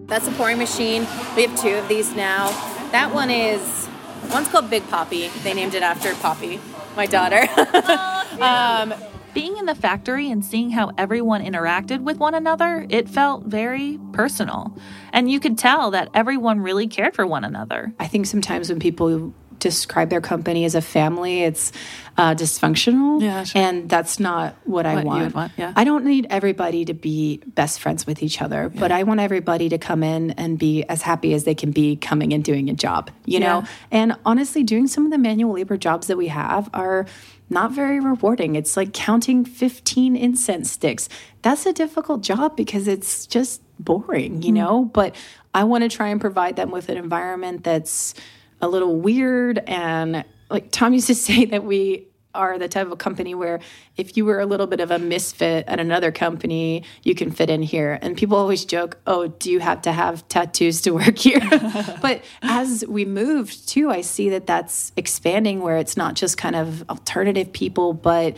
That's 0.08 0.28
a 0.28 0.32
pouring 0.32 0.58
machine. 0.58 1.08
We 1.38 1.44
have 1.44 1.58
two 1.58 1.76
of 1.76 1.88
these 1.88 2.14
now. 2.18 2.50
That 2.92 3.14
one 3.14 3.30
is, 3.30 3.88
one's 4.30 4.50
called 4.50 4.70
Big 4.70 4.86
Poppy. 4.90 5.30
They 5.44 5.54
named 5.54 5.74
it 5.74 5.84
after 5.84 6.14
Poppy, 6.16 6.60
my 6.98 7.06
daughter. 7.06 7.48
um, 8.42 8.94
being 9.34 9.58
in 9.58 9.66
the 9.66 9.76
factory 9.76 10.30
and 10.30 10.44
seeing 10.44 10.72
how 10.72 10.92
everyone 10.98 11.44
interacted 11.44 12.02
with 12.02 12.18
one 12.18 12.34
another, 12.34 12.86
it 12.90 13.10
felt 13.10 13.46
very 13.46 14.00
personal. 14.14 14.78
And 15.14 15.30
you 15.30 15.40
could 15.40 15.58
tell 15.58 15.92
that 15.92 16.10
everyone 16.14 16.60
really 16.60 16.88
cared 16.88 17.16
for 17.16 17.26
one 17.26 17.44
another. 17.44 17.94
I 18.00 18.08
think 18.08 18.26
sometimes 18.26 18.70
when 18.70 18.80
people 18.80 19.34
describe 19.60 20.10
their 20.10 20.22
company 20.22 20.66
as 20.66 20.74
a 20.74 20.82
family, 20.82 21.44
it's 21.44 21.72
uh, 22.18 22.34
dysfunctional. 22.34 23.22
Yeah, 23.22 23.44
sure. 23.44 23.62
And 23.62 23.88
that's 23.88 24.20
not 24.20 24.56
what, 24.64 24.88
I 24.88 24.96
What 24.96 25.02
you 25.04 25.08
want. 25.08 25.24
would 25.24 25.34
want, 25.36 25.52
yeah. 25.56 25.74
I 25.76 25.84
don't 25.84 26.04
need 26.04 26.26
everybody 26.32 26.84
to 26.86 26.96
be 26.96 27.44
best 27.46 27.80
friends 27.80 28.08
with 28.08 28.24
each 28.24 28.42
other, 28.42 28.70
but 28.70 28.92
I 28.92 29.04
want 29.04 29.20
everybody 29.20 29.70
to 29.70 29.78
come 29.78 30.02
in 30.02 30.32
and 30.32 30.58
be 30.58 30.84
as 30.86 31.04
happy 31.04 31.36
as 31.36 31.44
they 31.44 31.54
can 31.54 31.70
be 31.70 31.96
coming 31.96 32.34
and 32.34 32.44
doing 32.44 32.70
a 32.72 32.74
job, 32.74 33.12
you 33.26 33.40
know? 33.40 33.64
And 33.92 34.16
honestly, 34.26 34.64
doing 34.64 34.88
some 34.88 35.06
of 35.06 35.12
the 35.12 35.20
manual 35.20 35.54
labor 35.54 35.78
jobs 35.78 36.08
that 36.08 36.18
we 36.18 36.30
have 36.30 36.68
are 36.74 37.06
not 37.52 37.72
very 37.72 38.00
rewarding. 38.00 38.56
It's 38.56 38.78
like 38.78 38.94
counting 38.94 39.46
15 39.46 40.16
incense 40.16 40.72
sticks. 40.72 41.10
That's 41.42 41.66
a 41.66 41.74
difficult 41.74 42.22
job 42.22 42.56
because 42.56 42.88
it's 42.88 43.28
just 43.28 43.62
boring, 43.78 44.42
you 44.42 44.50
hmm. 44.50 44.56
know? 44.56 44.86
But 44.86 45.16
I 45.54 45.66
want 45.66 45.84
to 45.84 45.90
try 45.90 46.08
and 46.08 46.22
provide 46.22 46.56
them 46.56 46.72
with 46.72 46.90
an 46.90 46.98
environment 46.98 47.64
that's 47.64 48.14
a 48.62 48.68
little 48.68 48.96
weird 48.96 49.60
and 49.68 50.24
like 50.50 50.72
Tom 50.72 50.94
used 50.94 51.08
to 51.08 51.16
say 51.30 51.46
that 51.46 51.64
we 51.64 52.08
are 52.34 52.58
the 52.58 52.68
type 52.68 52.92
of 52.92 52.98
company 52.98 53.36
where 53.36 53.60
if 53.98 54.16
you 54.18 54.26
were 54.26 54.40
a 54.40 54.46
little 54.46 54.68
bit 54.68 54.80
of 54.80 54.92
a 54.92 55.00
misfit 55.00 55.66
at 55.68 55.80
another 55.80 56.12
company, 56.12 56.84
you 57.04 57.16
can 57.16 57.32
fit 57.32 57.50
in 57.50 57.62
here. 57.62 58.00
And 58.02 58.18
people 58.18 58.38
always 58.38 58.66
joke, 58.66 58.98
"Oh, 59.08 59.28
do 59.28 59.52
you 59.52 59.60
have 59.60 59.82
to 59.84 59.92
have 59.92 60.28
tattoos 60.28 60.82
to 60.82 60.92
work 60.92 61.18
here?" 61.28 61.42
but 62.02 62.24
as 62.42 62.86
we 62.88 63.06
moved 63.06 63.68
too, 63.68 63.90
I 63.90 64.02
see 64.02 64.30
that 64.30 64.48
that's 64.48 64.92
expanding 64.96 65.62
where 65.62 65.78
it's 65.78 65.98
not 65.98 66.16
just 66.16 66.38
kind 66.38 66.56
of 66.56 66.90
alternative 66.90 67.52
people, 67.54 67.94
but 67.94 68.38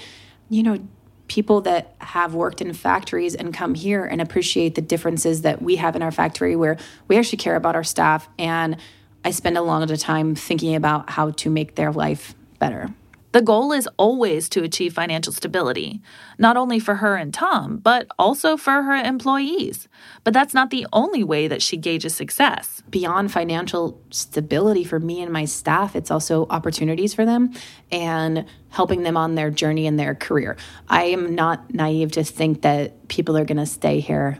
you 0.50 0.64
know, 0.64 0.80
people 1.28 1.62
that 1.62 1.96
have 2.00 2.34
worked 2.34 2.62
in 2.62 2.74
factories 2.74 3.34
and 3.34 3.54
come 3.54 3.74
here 3.74 4.06
and 4.06 4.22
appreciate 4.22 4.76
the 4.76 4.82
differences 4.82 5.42
that 5.42 5.62
we 5.62 5.78
have 5.78 5.96
in 5.96 6.02
our 6.02 6.12
factory 6.12 6.56
where 6.56 6.78
we 7.08 7.18
actually 7.18 7.38
care 7.38 7.56
about 7.56 7.76
our 7.76 7.84
staff 7.84 8.28
and 8.38 8.78
I 9.26 9.32
spend 9.32 9.58
a 9.58 9.62
lot 9.62 9.90
of 9.90 10.00
time 10.00 10.36
thinking 10.36 10.76
about 10.76 11.10
how 11.10 11.32
to 11.32 11.50
make 11.50 11.76
their 11.76 11.92
life 11.92 12.36
better. 12.60 12.94
The 13.34 13.42
goal 13.42 13.72
is 13.72 13.90
always 13.98 14.48
to 14.50 14.64
achieve 14.64 14.94
financial 14.94 15.34
stability, 15.34 16.02
not 16.38 16.56
only 16.56 16.80
for 16.80 16.96
her 16.96 17.16
and 17.16 17.34
Tom, 17.34 17.78
but 17.78 18.08
also 18.20 18.58
for 18.58 18.84
her 18.84 18.94
employees. 18.94 19.88
But 20.24 20.36
that's 20.36 20.54
not 20.54 20.70
the 20.70 20.86
only 20.94 21.24
way 21.24 21.48
that 21.48 21.64
she 21.64 21.76
gauges 21.76 22.14
success. 22.14 22.84
Beyond 22.92 23.32
financial 23.32 24.00
stability 24.12 24.84
for 24.84 25.00
me 25.00 25.20
and 25.20 25.34
my 25.34 25.46
staff, 25.46 25.96
it's 25.96 26.12
also 26.12 26.46
opportunities 26.52 27.16
for 27.16 27.26
them 27.26 27.54
and 27.92 28.46
helping 28.70 29.02
them 29.02 29.18
on 29.18 29.34
their 29.34 29.50
journey 29.50 29.88
in 29.88 29.98
their 29.98 30.14
career. 30.14 30.56
I 30.88 31.06
am 31.06 31.34
not 31.34 31.74
naive 31.74 32.12
to 32.12 32.24
think 32.24 32.62
that 32.62 33.08
people 33.08 33.36
are 33.36 33.46
going 33.46 33.58
to 33.58 33.66
stay 33.66 34.00
here 34.00 34.40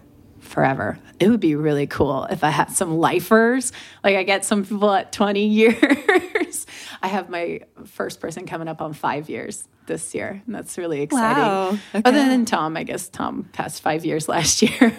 forever. 0.54 1.00
It 1.20 1.30
would 1.30 1.40
be 1.40 1.56
really 1.56 1.88
cool 1.88 2.26
if 2.26 2.44
I 2.44 2.52
had 2.52 2.70
some 2.70 2.98
lifers. 3.00 3.72
Like 4.04 4.16
I 4.16 4.22
get 4.22 4.46
some 4.46 4.64
people 4.64 4.92
at 4.94 5.12
20 5.12 5.46
years. 5.48 6.68
I 7.02 7.08
have 7.08 7.28
my 7.28 7.62
first 7.86 8.20
person 8.20 8.46
coming 8.46 8.68
up 8.68 8.80
on 8.80 8.94
five 8.94 9.30
years 9.30 9.68
this 9.88 10.14
year. 10.14 10.44
And 10.46 10.54
that's 10.54 10.78
really 10.78 11.02
exciting. 11.02 11.44
Wow. 11.44 11.70
Okay. 11.96 12.02
Other 12.06 12.26
than 12.30 12.46
Tom, 12.46 12.78
I 12.78 12.84
guess 12.84 13.10
Tom 13.10 13.50
passed 13.52 13.82
five 13.82 14.06
years 14.06 14.30
last 14.30 14.62
year. 14.62 14.96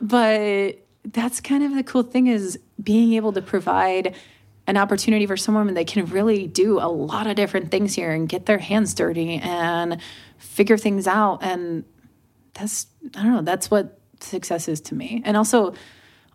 but 0.00 0.78
that's 1.04 1.40
kind 1.40 1.62
of 1.62 1.72
the 1.76 1.84
cool 1.84 2.02
thing 2.02 2.26
is 2.26 2.58
being 2.82 3.12
able 3.12 3.32
to 3.34 3.42
provide 3.42 4.16
an 4.66 4.76
opportunity 4.76 5.26
for 5.26 5.36
someone 5.36 5.72
that 5.74 5.86
can 5.86 6.06
really 6.06 6.48
do 6.48 6.80
a 6.80 6.90
lot 6.90 7.28
of 7.28 7.36
different 7.36 7.70
things 7.70 7.94
here 7.94 8.10
and 8.10 8.28
get 8.28 8.46
their 8.46 8.58
hands 8.58 8.94
dirty 8.94 9.36
and 9.36 9.98
figure 10.38 10.76
things 10.76 11.06
out. 11.06 11.38
And 11.40 11.84
that's, 12.54 12.88
I 13.14 13.22
don't 13.22 13.32
know, 13.32 13.42
that's 13.42 13.70
what 13.70 14.00
success 14.20 14.68
is 14.68 14.80
to 14.82 14.94
me. 14.94 15.22
And 15.24 15.36
also, 15.36 15.74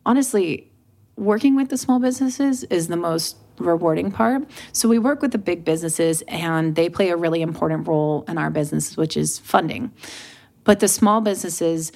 honestly, 0.06 0.72
working 1.16 1.56
with 1.56 1.70
the 1.70 1.78
small 1.78 2.00
businesses 2.00 2.64
is 2.66 2.88
the 2.88 2.98
most 2.98 3.38
rewarding 3.60 4.12
part. 4.12 4.44
So 4.72 4.90
we 4.90 5.00
work 5.00 5.22
with 5.22 5.32
the 5.32 5.38
big 5.38 5.64
businesses 5.64 6.24
and 6.28 6.76
they 6.76 6.90
play 6.90 7.10
a 7.10 7.18
really 7.18 7.42
important 7.42 7.88
role 7.88 8.26
in 8.28 8.38
our 8.38 8.50
business, 8.50 8.98
which 8.98 9.16
is 9.16 9.40
funding. 9.40 9.92
But 10.64 10.80
the 10.80 10.88
small 10.88 11.22
businesses, 11.22 11.92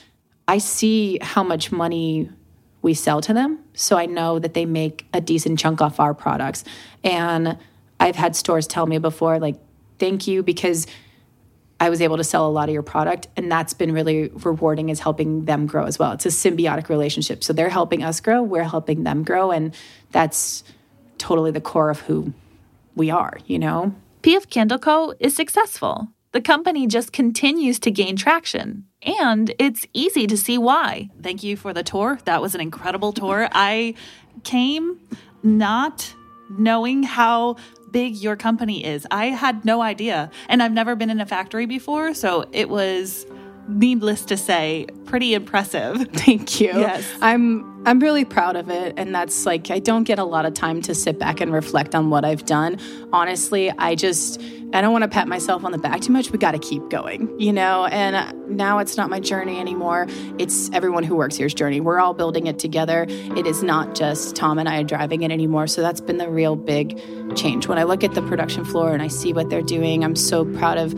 I 0.48 0.60
see 0.60 1.18
how 1.22 1.44
much 1.44 1.72
money 1.72 2.30
we 2.82 2.94
sell 2.94 3.22
to 3.22 3.34
them. 3.34 3.60
So 3.74 3.98
I 3.98 4.06
know 4.06 4.38
that 4.38 4.54
they 4.54 4.66
make 4.66 5.08
a 5.14 5.22
decent 5.22 5.58
chunk 5.58 5.82
off 5.82 6.00
our 6.00 6.14
products. 6.14 6.64
And 7.04 7.58
I've 8.00 8.16
had 8.16 8.36
stores 8.36 8.68
tell 8.68 8.86
me 8.86 9.00
before, 9.00 9.40
like, 9.40 9.56
thank 9.98 10.28
you 10.28 10.44
because 10.44 10.86
I 11.86 11.90
was 11.90 12.02
able 12.02 12.18
to 12.18 12.24
sell 12.24 12.48
a 12.48 12.50
lot 12.50 12.68
of 12.68 12.74
your 12.74 12.82
product. 12.82 13.28
And 13.38 13.52
that's 13.52 13.74
been 13.74 13.92
really 13.94 14.30
rewarding, 14.30 14.90
is 14.90 15.00
helping 15.00 15.46
them 15.46 15.68
grow 15.68 15.86
as 15.86 16.00
well. 16.00 16.14
It's 16.14 16.26
a 16.26 16.30
symbiotic 16.30 16.90
relationship. 16.90 17.44
So 17.44 17.54
they're 17.54 17.70
helping 17.70 18.02
us 18.04 18.20
grow, 18.20 18.42
we're 18.42 18.64
helping 18.64 19.04
them 19.04 19.24
grow. 19.24 19.52
And 19.52 19.76
that's 20.12 20.64
totally 21.20 21.52
the 21.52 21.62
core 21.62 21.92
of 21.92 22.00
who 22.02 22.34
we 22.96 23.12
are, 23.12 23.38
you 23.46 23.60
know? 23.60 23.94
PF 24.24 24.50
Candle 24.50 24.80
Co. 24.80 25.14
is 25.20 25.36
successful. 25.36 26.08
The 26.32 26.42
company 26.42 26.88
just 26.88 27.14
continues 27.14 27.78
to 27.82 27.92
gain 27.92 28.16
traction. 28.16 28.86
And 29.04 29.54
it's 29.60 29.86
easy 29.94 30.26
to 30.26 30.36
see 30.36 30.58
why. 30.58 31.12
Thank 31.22 31.44
you 31.44 31.56
for 31.56 31.72
the 31.72 31.84
tour. 31.84 32.18
That 32.26 32.42
was 32.42 32.56
an 32.56 32.62
incredible 32.62 33.14
tour. 33.14 33.48
I 33.52 33.94
came 34.44 35.00
not 35.44 36.16
knowing 36.50 37.04
how 37.04 37.58
big 37.96 38.18
your 38.18 38.36
company 38.36 38.84
is. 38.84 39.08
I 39.10 39.28
had 39.28 39.64
no 39.64 39.82
idea. 39.82 40.30
And 40.50 40.62
I've 40.62 40.74
never 40.74 40.98
been 40.98 41.10
in 41.10 41.22
a 41.22 41.26
factory 41.26 41.66
before. 41.66 42.14
So 42.14 42.46
it 42.52 42.68
was, 42.68 43.26
needless 43.70 44.26
to 44.26 44.38
say, 44.38 44.86
pretty 45.06 45.34
impressive. 45.34 46.06
Thank 46.14 46.60
you. 46.60 46.68
Yes. 46.68 47.10
I'm 47.22 47.75
I'm 47.86 48.00
really 48.00 48.26
proud 48.26 48.56
of 48.56 48.70
it 48.70 48.96
and 48.98 49.14
that's 49.14 49.46
like 49.46 49.70
I 49.70 49.80
don't 49.80 50.04
get 50.06 50.18
a 50.18 50.24
lot 50.24 50.46
of 50.46 50.54
time 50.54 50.82
to 50.84 50.96
sit 50.96 51.20
back 51.20 51.40
and 51.40 51.54
reflect 51.54 51.94
on 51.94 52.10
what 52.10 52.26
I've 52.26 52.46
done. 52.46 52.80
Honestly, 53.14 53.72
I 53.72 53.96
just 53.96 54.42
I 54.74 54.82
don't 54.82 54.92
want 54.92 55.04
to 55.04 55.08
pat 55.08 55.28
myself 55.28 55.64
on 55.64 55.72
the 55.72 55.78
back 55.78 56.02
too 56.02 56.12
much. 56.12 56.32
We 56.32 56.38
got 56.38 56.52
to 56.52 56.60
keep 56.60 56.90
going, 56.90 57.34
you 57.40 57.54
know? 57.54 57.86
And 57.86 58.58
now 58.58 58.80
it's 58.80 58.98
not 58.98 59.10
my 59.10 59.22
journey 59.22 59.60
anymore. 59.60 60.08
It's 60.38 60.70
everyone 60.72 61.04
who 61.04 61.16
works 61.16 61.38
here's 61.38 61.54
journey. 61.54 61.80
We're 61.80 62.00
all 62.00 62.14
building 62.14 62.48
it 62.48 62.60
together. 62.60 63.06
It 63.08 63.48
is 63.48 63.64
not 63.64 63.96
just 63.96 64.36
Tom 64.36 64.60
and 64.60 64.68
I 64.68 64.84
driving 64.84 65.22
it 65.22 65.32
anymore. 65.32 65.68
So 65.68 65.82
that's 65.82 66.02
been 66.02 66.18
the 66.18 66.30
real 66.30 66.56
big 66.56 67.00
change. 67.38 67.68
When 67.68 67.78
I 67.78 67.84
look 67.84 68.04
at 68.04 68.16
the 68.16 68.22
production 68.24 68.66
floor 68.66 68.92
and 68.94 69.02
I 69.02 69.08
see 69.08 69.32
what 69.32 69.50
they're 69.50 69.62
doing, 69.62 70.04
I'm 70.04 70.16
so 70.16 70.44
proud 70.44 70.78
of 70.78 70.94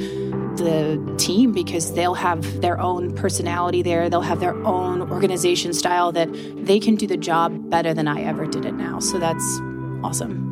the 0.58 1.16
team 1.18 1.52
because 1.52 1.94
they'll 1.94 2.14
have 2.14 2.62
their 2.62 2.80
own 2.80 3.16
personality 3.16 3.82
there. 3.82 4.10
They'll 4.10 4.22
have 4.22 4.40
their 4.40 4.56
own 4.66 5.10
organization 5.12 5.74
style 5.74 6.12
that 6.14 6.30
they 6.66 6.80
can 6.80 6.96
do 6.96 7.08
the 7.08 7.18
job 7.18 7.70
better 7.70 7.94
than 7.94 8.08
I 8.08 8.22
ever 8.22 8.46
did 8.46 8.66
it 8.66 8.74
now. 8.74 9.00
So 9.00 9.20
that's 9.20 9.46
awesome. 10.04 10.48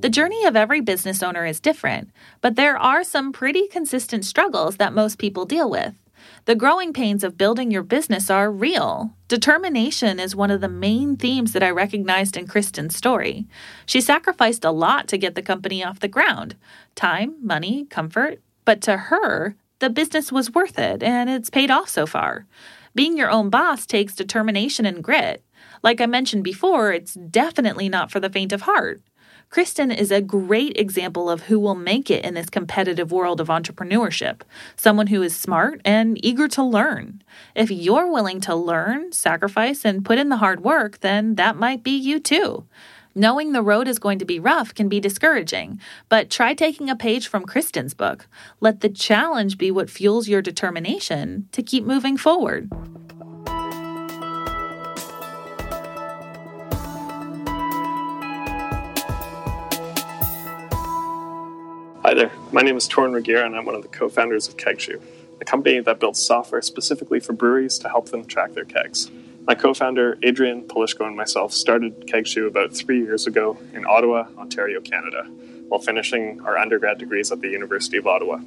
The 0.00 0.10
journey 0.10 0.44
of 0.46 0.56
every 0.56 0.80
business 0.80 1.22
owner 1.22 1.46
is 1.46 1.60
different, 1.60 2.10
but 2.40 2.56
there 2.56 2.76
are 2.76 3.04
some 3.04 3.32
pretty 3.32 3.68
consistent 3.68 4.24
struggles 4.24 4.78
that 4.78 4.92
most 4.92 5.16
people 5.16 5.44
deal 5.44 5.70
with. 5.70 5.94
The 6.44 6.54
growing 6.54 6.92
pains 6.92 7.22
of 7.22 7.38
building 7.38 7.70
your 7.70 7.82
business 7.82 8.30
are 8.30 8.50
real. 8.50 9.14
Determination 9.28 10.18
is 10.18 10.34
one 10.34 10.50
of 10.50 10.60
the 10.60 10.68
main 10.68 11.16
themes 11.16 11.52
that 11.52 11.62
I 11.62 11.70
recognized 11.70 12.36
in 12.36 12.46
Kristen's 12.46 12.96
story. 12.96 13.46
She 13.86 14.00
sacrificed 14.00 14.64
a 14.64 14.70
lot 14.70 15.08
to 15.08 15.18
get 15.18 15.34
the 15.34 15.42
company 15.42 15.84
off 15.84 16.00
the 16.00 16.08
ground 16.08 16.56
time, 16.94 17.36
money, 17.40 17.86
comfort. 17.86 18.40
But 18.64 18.80
to 18.82 18.96
her, 18.96 19.56
the 19.78 19.90
business 19.90 20.30
was 20.30 20.52
worth 20.52 20.78
it 20.78 21.02
and 21.02 21.28
it's 21.28 21.50
paid 21.50 21.70
off 21.70 21.88
so 21.88 22.06
far. 22.06 22.46
Being 22.94 23.16
your 23.16 23.30
own 23.30 23.50
boss 23.50 23.86
takes 23.86 24.14
determination 24.14 24.84
and 24.84 25.02
grit. 25.02 25.42
Like 25.82 26.00
I 26.00 26.06
mentioned 26.06 26.44
before, 26.44 26.92
it's 26.92 27.14
definitely 27.14 27.88
not 27.88 28.10
for 28.10 28.20
the 28.20 28.30
faint 28.30 28.52
of 28.52 28.62
heart. 28.62 29.00
Kristen 29.52 29.90
is 29.92 30.10
a 30.10 30.22
great 30.22 30.78
example 30.78 31.28
of 31.28 31.42
who 31.42 31.60
will 31.60 31.74
make 31.74 32.10
it 32.10 32.24
in 32.24 32.32
this 32.32 32.48
competitive 32.48 33.12
world 33.12 33.38
of 33.38 33.48
entrepreneurship 33.48 34.40
someone 34.76 35.08
who 35.08 35.20
is 35.20 35.36
smart 35.36 35.78
and 35.84 36.16
eager 36.24 36.48
to 36.48 36.62
learn. 36.62 37.22
If 37.54 37.70
you're 37.70 38.10
willing 38.10 38.40
to 38.40 38.54
learn, 38.54 39.12
sacrifice, 39.12 39.84
and 39.84 40.06
put 40.06 40.16
in 40.16 40.30
the 40.30 40.38
hard 40.38 40.64
work, 40.64 41.00
then 41.00 41.34
that 41.34 41.56
might 41.56 41.82
be 41.82 41.90
you 41.90 42.18
too. 42.18 42.64
Knowing 43.14 43.52
the 43.52 43.60
road 43.60 43.88
is 43.88 43.98
going 43.98 44.18
to 44.20 44.24
be 44.24 44.40
rough 44.40 44.74
can 44.74 44.88
be 44.88 45.00
discouraging, 45.00 45.78
but 46.08 46.30
try 46.30 46.54
taking 46.54 46.88
a 46.88 46.96
page 46.96 47.28
from 47.28 47.44
Kristen's 47.44 47.92
book. 47.92 48.26
Let 48.60 48.80
the 48.80 48.88
challenge 48.88 49.58
be 49.58 49.70
what 49.70 49.90
fuels 49.90 50.28
your 50.28 50.40
determination 50.40 51.46
to 51.52 51.62
keep 51.62 51.84
moving 51.84 52.16
forward. 52.16 52.70
Hi 62.04 62.14
there, 62.14 62.32
my 62.50 62.62
name 62.62 62.76
is 62.76 62.88
Torin 62.88 63.14
Regier 63.14 63.44
and 63.44 63.54
I'm 63.54 63.64
one 63.64 63.76
of 63.76 63.82
the 63.82 63.88
co-founders 63.88 64.48
of 64.48 64.56
KegShoe, 64.56 65.00
a 65.40 65.44
company 65.44 65.78
that 65.78 66.00
builds 66.00 66.20
software 66.20 66.60
specifically 66.60 67.20
for 67.20 67.32
breweries 67.32 67.78
to 67.78 67.88
help 67.88 68.08
them 68.08 68.24
track 68.24 68.54
their 68.54 68.64
kegs. 68.64 69.08
My 69.46 69.54
co-founder 69.54 70.18
Adrian 70.24 70.66
Polishko 70.66 71.06
and 71.06 71.16
myself 71.16 71.52
started 71.52 72.08
KegShoe 72.08 72.48
about 72.48 72.74
three 72.74 73.00
years 73.00 73.28
ago 73.28 73.56
in 73.72 73.86
Ottawa, 73.86 74.26
Ontario, 74.36 74.80
Canada, 74.80 75.30
while 75.68 75.78
finishing 75.78 76.40
our 76.40 76.58
undergrad 76.58 76.98
degrees 76.98 77.30
at 77.30 77.40
the 77.40 77.50
University 77.50 77.98
of 77.98 78.06
Ottawa. 78.08 78.40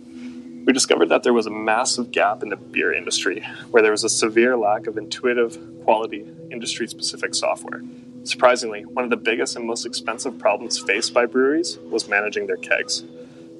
We 0.66 0.74
discovered 0.74 1.08
that 1.08 1.24
there 1.24 1.32
was 1.32 1.46
a 1.46 1.52
massive 1.52 2.12
gap 2.12 2.44
in 2.44 2.50
the 2.50 2.58
beer 2.58 2.92
industry, 2.92 3.48
where 3.72 3.82
there 3.82 3.92
was 3.94 4.04
a 4.04 4.10
severe 4.10 4.58
lack 4.58 4.86
of 4.86 4.98
intuitive, 4.98 5.58
quality, 5.86 6.28
industry-specific 6.52 7.34
software. 7.34 7.82
Surprisingly, 8.26 8.84
one 8.84 9.06
of 9.06 9.12
the 9.12 9.16
biggest 9.16 9.56
and 9.56 9.66
most 9.66 9.86
expensive 9.86 10.38
problems 10.38 10.78
faced 10.78 11.14
by 11.14 11.26
breweries 11.26 11.78
was 11.90 12.10
managing 12.10 12.48
their 12.48 12.58
kegs. 12.58 13.06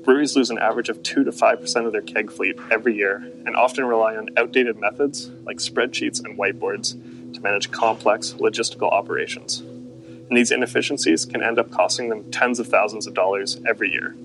Breweries 0.06 0.36
lose 0.36 0.52
an 0.52 0.60
average 0.60 0.90
of 0.90 1.02
2 1.02 1.24
to 1.24 1.32
5% 1.32 1.86
of 1.88 1.92
their 1.92 2.04
keg 2.04 2.32
fleet 2.32 2.60
every 2.70 2.94
year 2.94 3.28
and 3.48 3.56
often 3.56 3.86
rely 3.86 4.16
on 4.16 4.30
outdated 4.38 4.78
methods 4.78 5.32
like 5.46 5.58
spreadsheets 5.58 6.24
and 6.24 6.38
whiteboards 6.38 6.92
to 7.34 7.42
manage 7.42 7.72
complex 7.72 8.34
logistical 8.34 8.92
operations. 8.92 9.62
And 9.62 10.38
these 10.38 10.52
inefficiencies 10.52 11.26
can 11.26 11.42
end 11.42 11.58
up 11.58 11.72
costing 11.72 12.10
them 12.10 12.30
tens 12.30 12.60
of 12.60 12.68
thousands 12.68 13.08
of 13.08 13.16
dollars 13.16 13.60
every 13.68 13.92
year. 13.92 14.16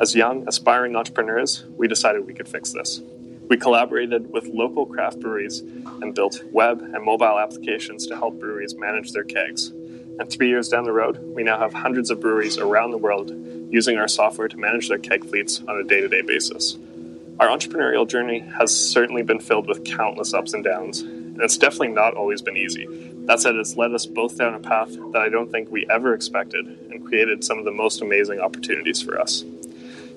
As 0.00 0.14
young, 0.14 0.48
aspiring 0.48 0.96
entrepreneurs, 0.96 1.66
we 1.76 1.86
decided 1.86 2.26
we 2.26 2.32
could 2.32 2.48
fix 2.48 2.72
this. 2.72 3.02
We 3.50 3.58
collaborated 3.58 4.32
with 4.32 4.46
local 4.46 4.86
craft 4.86 5.20
breweries 5.20 5.60
and 5.60 6.14
built 6.14 6.42
web 6.52 6.80
and 6.80 7.04
mobile 7.04 7.38
applications 7.38 8.06
to 8.06 8.16
help 8.16 8.40
breweries 8.40 8.74
manage 8.76 9.12
their 9.12 9.24
kegs. 9.24 9.68
And 9.68 10.30
three 10.30 10.48
years 10.48 10.70
down 10.70 10.84
the 10.84 10.92
road, 10.92 11.18
we 11.34 11.42
now 11.42 11.58
have 11.58 11.74
hundreds 11.74 12.10
of 12.10 12.18
breweries 12.18 12.56
around 12.56 12.92
the 12.92 12.98
world 12.98 13.30
using 13.72 13.96
our 13.96 14.06
software 14.06 14.48
to 14.48 14.56
manage 14.56 14.88
their 14.88 14.98
keg 14.98 15.24
fleets 15.24 15.62
on 15.66 15.78
a 15.78 15.82
day 15.82 16.00
to 16.00 16.08
day 16.08 16.20
basis. 16.20 16.76
Our 17.40 17.48
entrepreneurial 17.48 18.06
journey 18.06 18.40
has 18.58 18.70
certainly 18.76 19.22
been 19.22 19.40
filled 19.40 19.66
with 19.66 19.84
countless 19.84 20.34
ups 20.34 20.52
and 20.52 20.62
downs, 20.62 21.00
and 21.00 21.40
it's 21.40 21.56
definitely 21.56 21.88
not 21.88 22.14
always 22.14 22.42
been 22.42 22.56
easy. 22.56 22.86
That 23.26 23.40
said, 23.40 23.56
it's 23.56 23.76
led 23.76 23.94
us 23.94 24.04
both 24.04 24.36
down 24.36 24.54
a 24.54 24.60
path 24.60 24.90
that 25.12 25.22
I 25.22 25.30
don't 25.30 25.50
think 25.50 25.70
we 25.70 25.86
ever 25.88 26.12
expected 26.12 26.66
and 26.66 27.04
created 27.04 27.42
some 27.42 27.58
of 27.58 27.64
the 27.64 27.72
most 27.72 28.02
amazing 28.02 28.40
opportunities 28.40 29.00
for 29.00 29.18
us. 29.18 29.44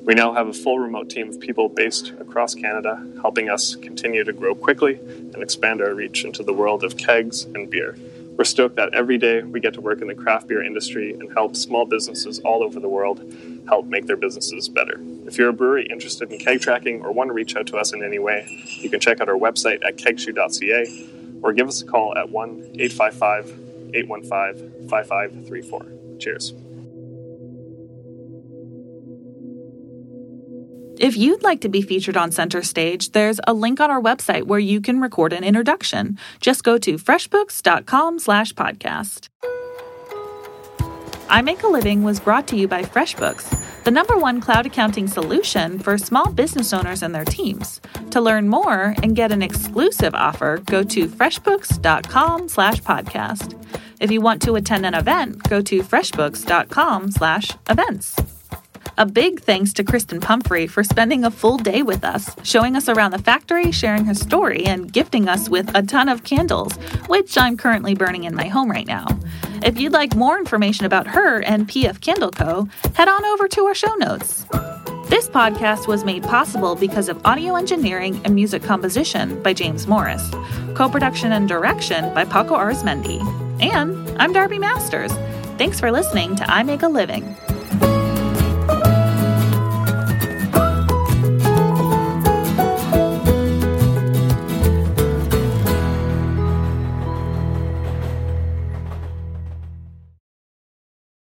We 0.04 0.14
now 0.14 0.34
have 0.34 0.48
a 0.48 0.54
full 0.54 0.78
remote 0.78 1.10
team 1.10 1.30
of 1.30 1.40
people 1.40 1.70
based 1.70 2.14
across 2.20 2.54
Canada, 2.54 3.04
helping 3.22 3.50
us 3.50 3.76
continue 3.76 4.24
to 4.24 4.34
grow 4.34 4.54
quickly 4.54 4.96
and 4.96 5.42
expand 5.42 5.82
our 5.82 5.96
reach 5.96 6.26
into 6.26 6.44
the 6.44 6.54
world 6.54 6.84
of 6.84 6.98
kegs 6.98 7.46
and 7.46 7.70
beer. 7.70 7.96
We're 8.38 8.44
stoked 8.44 8.76
that 8.76 8.94
every 8.94 9.18
day 9.18 9.44
we 9.44 9.60
get 9.62 9.74
to 9.76 9.82
work 9.82 10.02
in 10.02 10.08
the 10.08 10.16
craft 10.16 10.48
beer 10.48 10.62
industry 10.62 11.14
and 11.14 11.32
help 11.34 11.56
small 11.56 11.86
businesses 11.86 12.40
all 12.40 12.64
over 12.64 12.80
the 12.80 12.90
world 12.90 13.34
help 13.68 13.86
make 13.86 14.08
their 14.08 14.18
businesses 14.18 14.68
better. 14.68 15.00
If 15.26 15.38
you're 15.38 15.50
a 15.50 15.54
brewery 15.54 15.88
interested 15.90 16.32
in 16.32 16.40
keg 16.40 16.62
tracking 16.62 17.04
or 17.04 17.12
want 17.12 17.30
to 17.30 17.34
reach 17.34 17.56
out 17.56 17.68
to 17.68 17.78
us 17.78 17.94
in 17.94 18.04
any 18.04 18.20
way, 18.20 18.46
you 18.82 18.90
can 18.90 19.00
check 19.00 19.22
out 19.22 19.30
our 19.30 19.38
website 19.38 19.84
at 19.86 19.98
kegshoe.ca 19.98 21.10
or 21.42 21.54
give 21.54 21.68
us 21.68 21.82
a 21.82 21.86
call 21.86 22.18
at 22.18 22.30
1 22.30 22.72
855 22.80 23.60
815 23.94 24.90
5534. 24.90 25.86
Cheers. 26.20 26.54
If 30.98 31.18
you'd 31.18 31.44
like 31.44 31.62
to 31.62 31.70
be 31.70 31.82
featured 31.82 32.16
on 32.16 32.32
Center 32.32 32.64
Stage, 32.64 33.12
there's 33.12 33.42
a 33.46 33.54
link 33.54 33.80
on 33.80 33.92
our 33.92 34.02
website 34.02 34.44
where 34.44 34.60
you 34.60 34.80
can 34.80 35.02
record 35.02 35.34
an 35.34 35.44
introduction. 35.44 36.18
Just 36.40 36.64
go 36.64 36.78
to 36.78 36.96
freshbooks.com 36.96 38.20
slash 38.20 38.54
podcast. 38.54 39.28
I 41.28 41.42
Make 41.42 41.64
a 41.64 41.68
Living 41.68 42.04
was 42.04 42.20
brought 42.20 42.48
to 42.50 42.56
you 42.56 42.68
by 42.68 42.84
FreshBooks, 42.84 43.84
the 43.84 43.92
number 43.92 44.16
one 44.16 44.40
cloud 44.40 44.68
accounting 44.68 45.08
solution 45.08 45.80
for 45.80 45.98
small 45.98 46.32
business 46.32 46.72
owners 46.72 47.02
and 47.02 47.16
their 47.16 47.26
teams. 47.26 47.82
To 48.12 48.22
learn 48.22 48.48
more 48.48 48.94
and 49.02 49.16
get 49.16 49.32
an 49.32 49.42
exclusive 49.42 50.14
offer, 50.14 50.62
go 50.66 50.84
to 50.84 51.08
freshbooks.com 51.08 52.48
slash 52.48 52.82
podcast. 52.82 53.60
If 54.00 54.12
you 54.12 54.22
want 54.22 54.42
to 54.44 54.56
attend 54.56 54.86
an 54.86 54.94
event, 54.94 55.42
go 55.50 55.62
to 55.64 55.82
freshbooks.com 55.82 57.12
slash 57.12 57.52
events. 57.70 58.16
A 58.98 59.06
big 59.06 59.42
thanks 59.42 59.74
to 59.74 59.84
Kristen 59.84 60.22
Pumphrey 60.22 60.68
for 60.68 60.82
spending 60.82 61.26
a 61.26 61.32
full 61.32 61.58
day 61.58 61.84
with 61.84 62.06
us, 62.06 62.34
showing 62.44 62.78
us 62.78 62.88
around 62.88 63.12
the 63.12 63.20
factory, 63.20 63.70
sharing 63.72 64.06
her 64.06 64.14
story, 64.14 64.66
and 64.66 64.92
gifting 64.92 65.28
us 65.28 65.50
with 65.50 65.70
a 65.76 65.84
ton 65.84 66.08
of 66.08 66.24
candles, 66.24 66.74
which 67.08 67.38
I'm 67.38 67.58
currently 67.58 67.94
burning 67.94 68.24
in 68.24 68.34
my 68.34 68.48
home 68.48 68.72
right 68.72 68.88
now. 68.88 69.06
If 69.62 69.78
you'd 69.78 69.92
like 69.92 70.16
more 70.16 70.38
information 70.38 70.86
about 70.86 71.08
her 71.08 71.42
and 71.42 71.68
PF 71.68 72.00
Candle 72.00 72.32
Co., 72.32 72.70
head 72.94 73.10
on 73.10 73.26
over 73.26 73.50
to 73.50 73.66
our 73.66 73.76
show 73.76 73.94
notes. 73.96 74.46
This 75.10 75.28
podcast 75.28 75.88
was 75.88 76.06
made 76.06 76.24
possible 76.24 76.76
because 76.76 77.10
of 77.10 77.22
audio 77.26 77.56
engineering 77.56 78.22
and 78.24 78.34
music 78.34 78.64
composition 78.64 79.42
by 79.44 79.52
James 79.52 79.88
Morris, 79.88 80.32
co 80.74 80.88
production 80.90 81.34
and 81.34 81.50
direction 81.50 82.14
by 82.14 82.24
Paco 82.24 82.56
Arizmendi. 82.56 83.20
And 83.62 84.22
I'm 84.22 84.32
Darby 84.32 84.58
Masters. 84.58 85.12
Thanks 85.58 85.82
for 85.82 85.92
listening 85.92 86.38
to 86.38 86.50
I 86.50 86.64
Make 86.64 86.82
a 86.82 86.88
Living. 86.88 87.36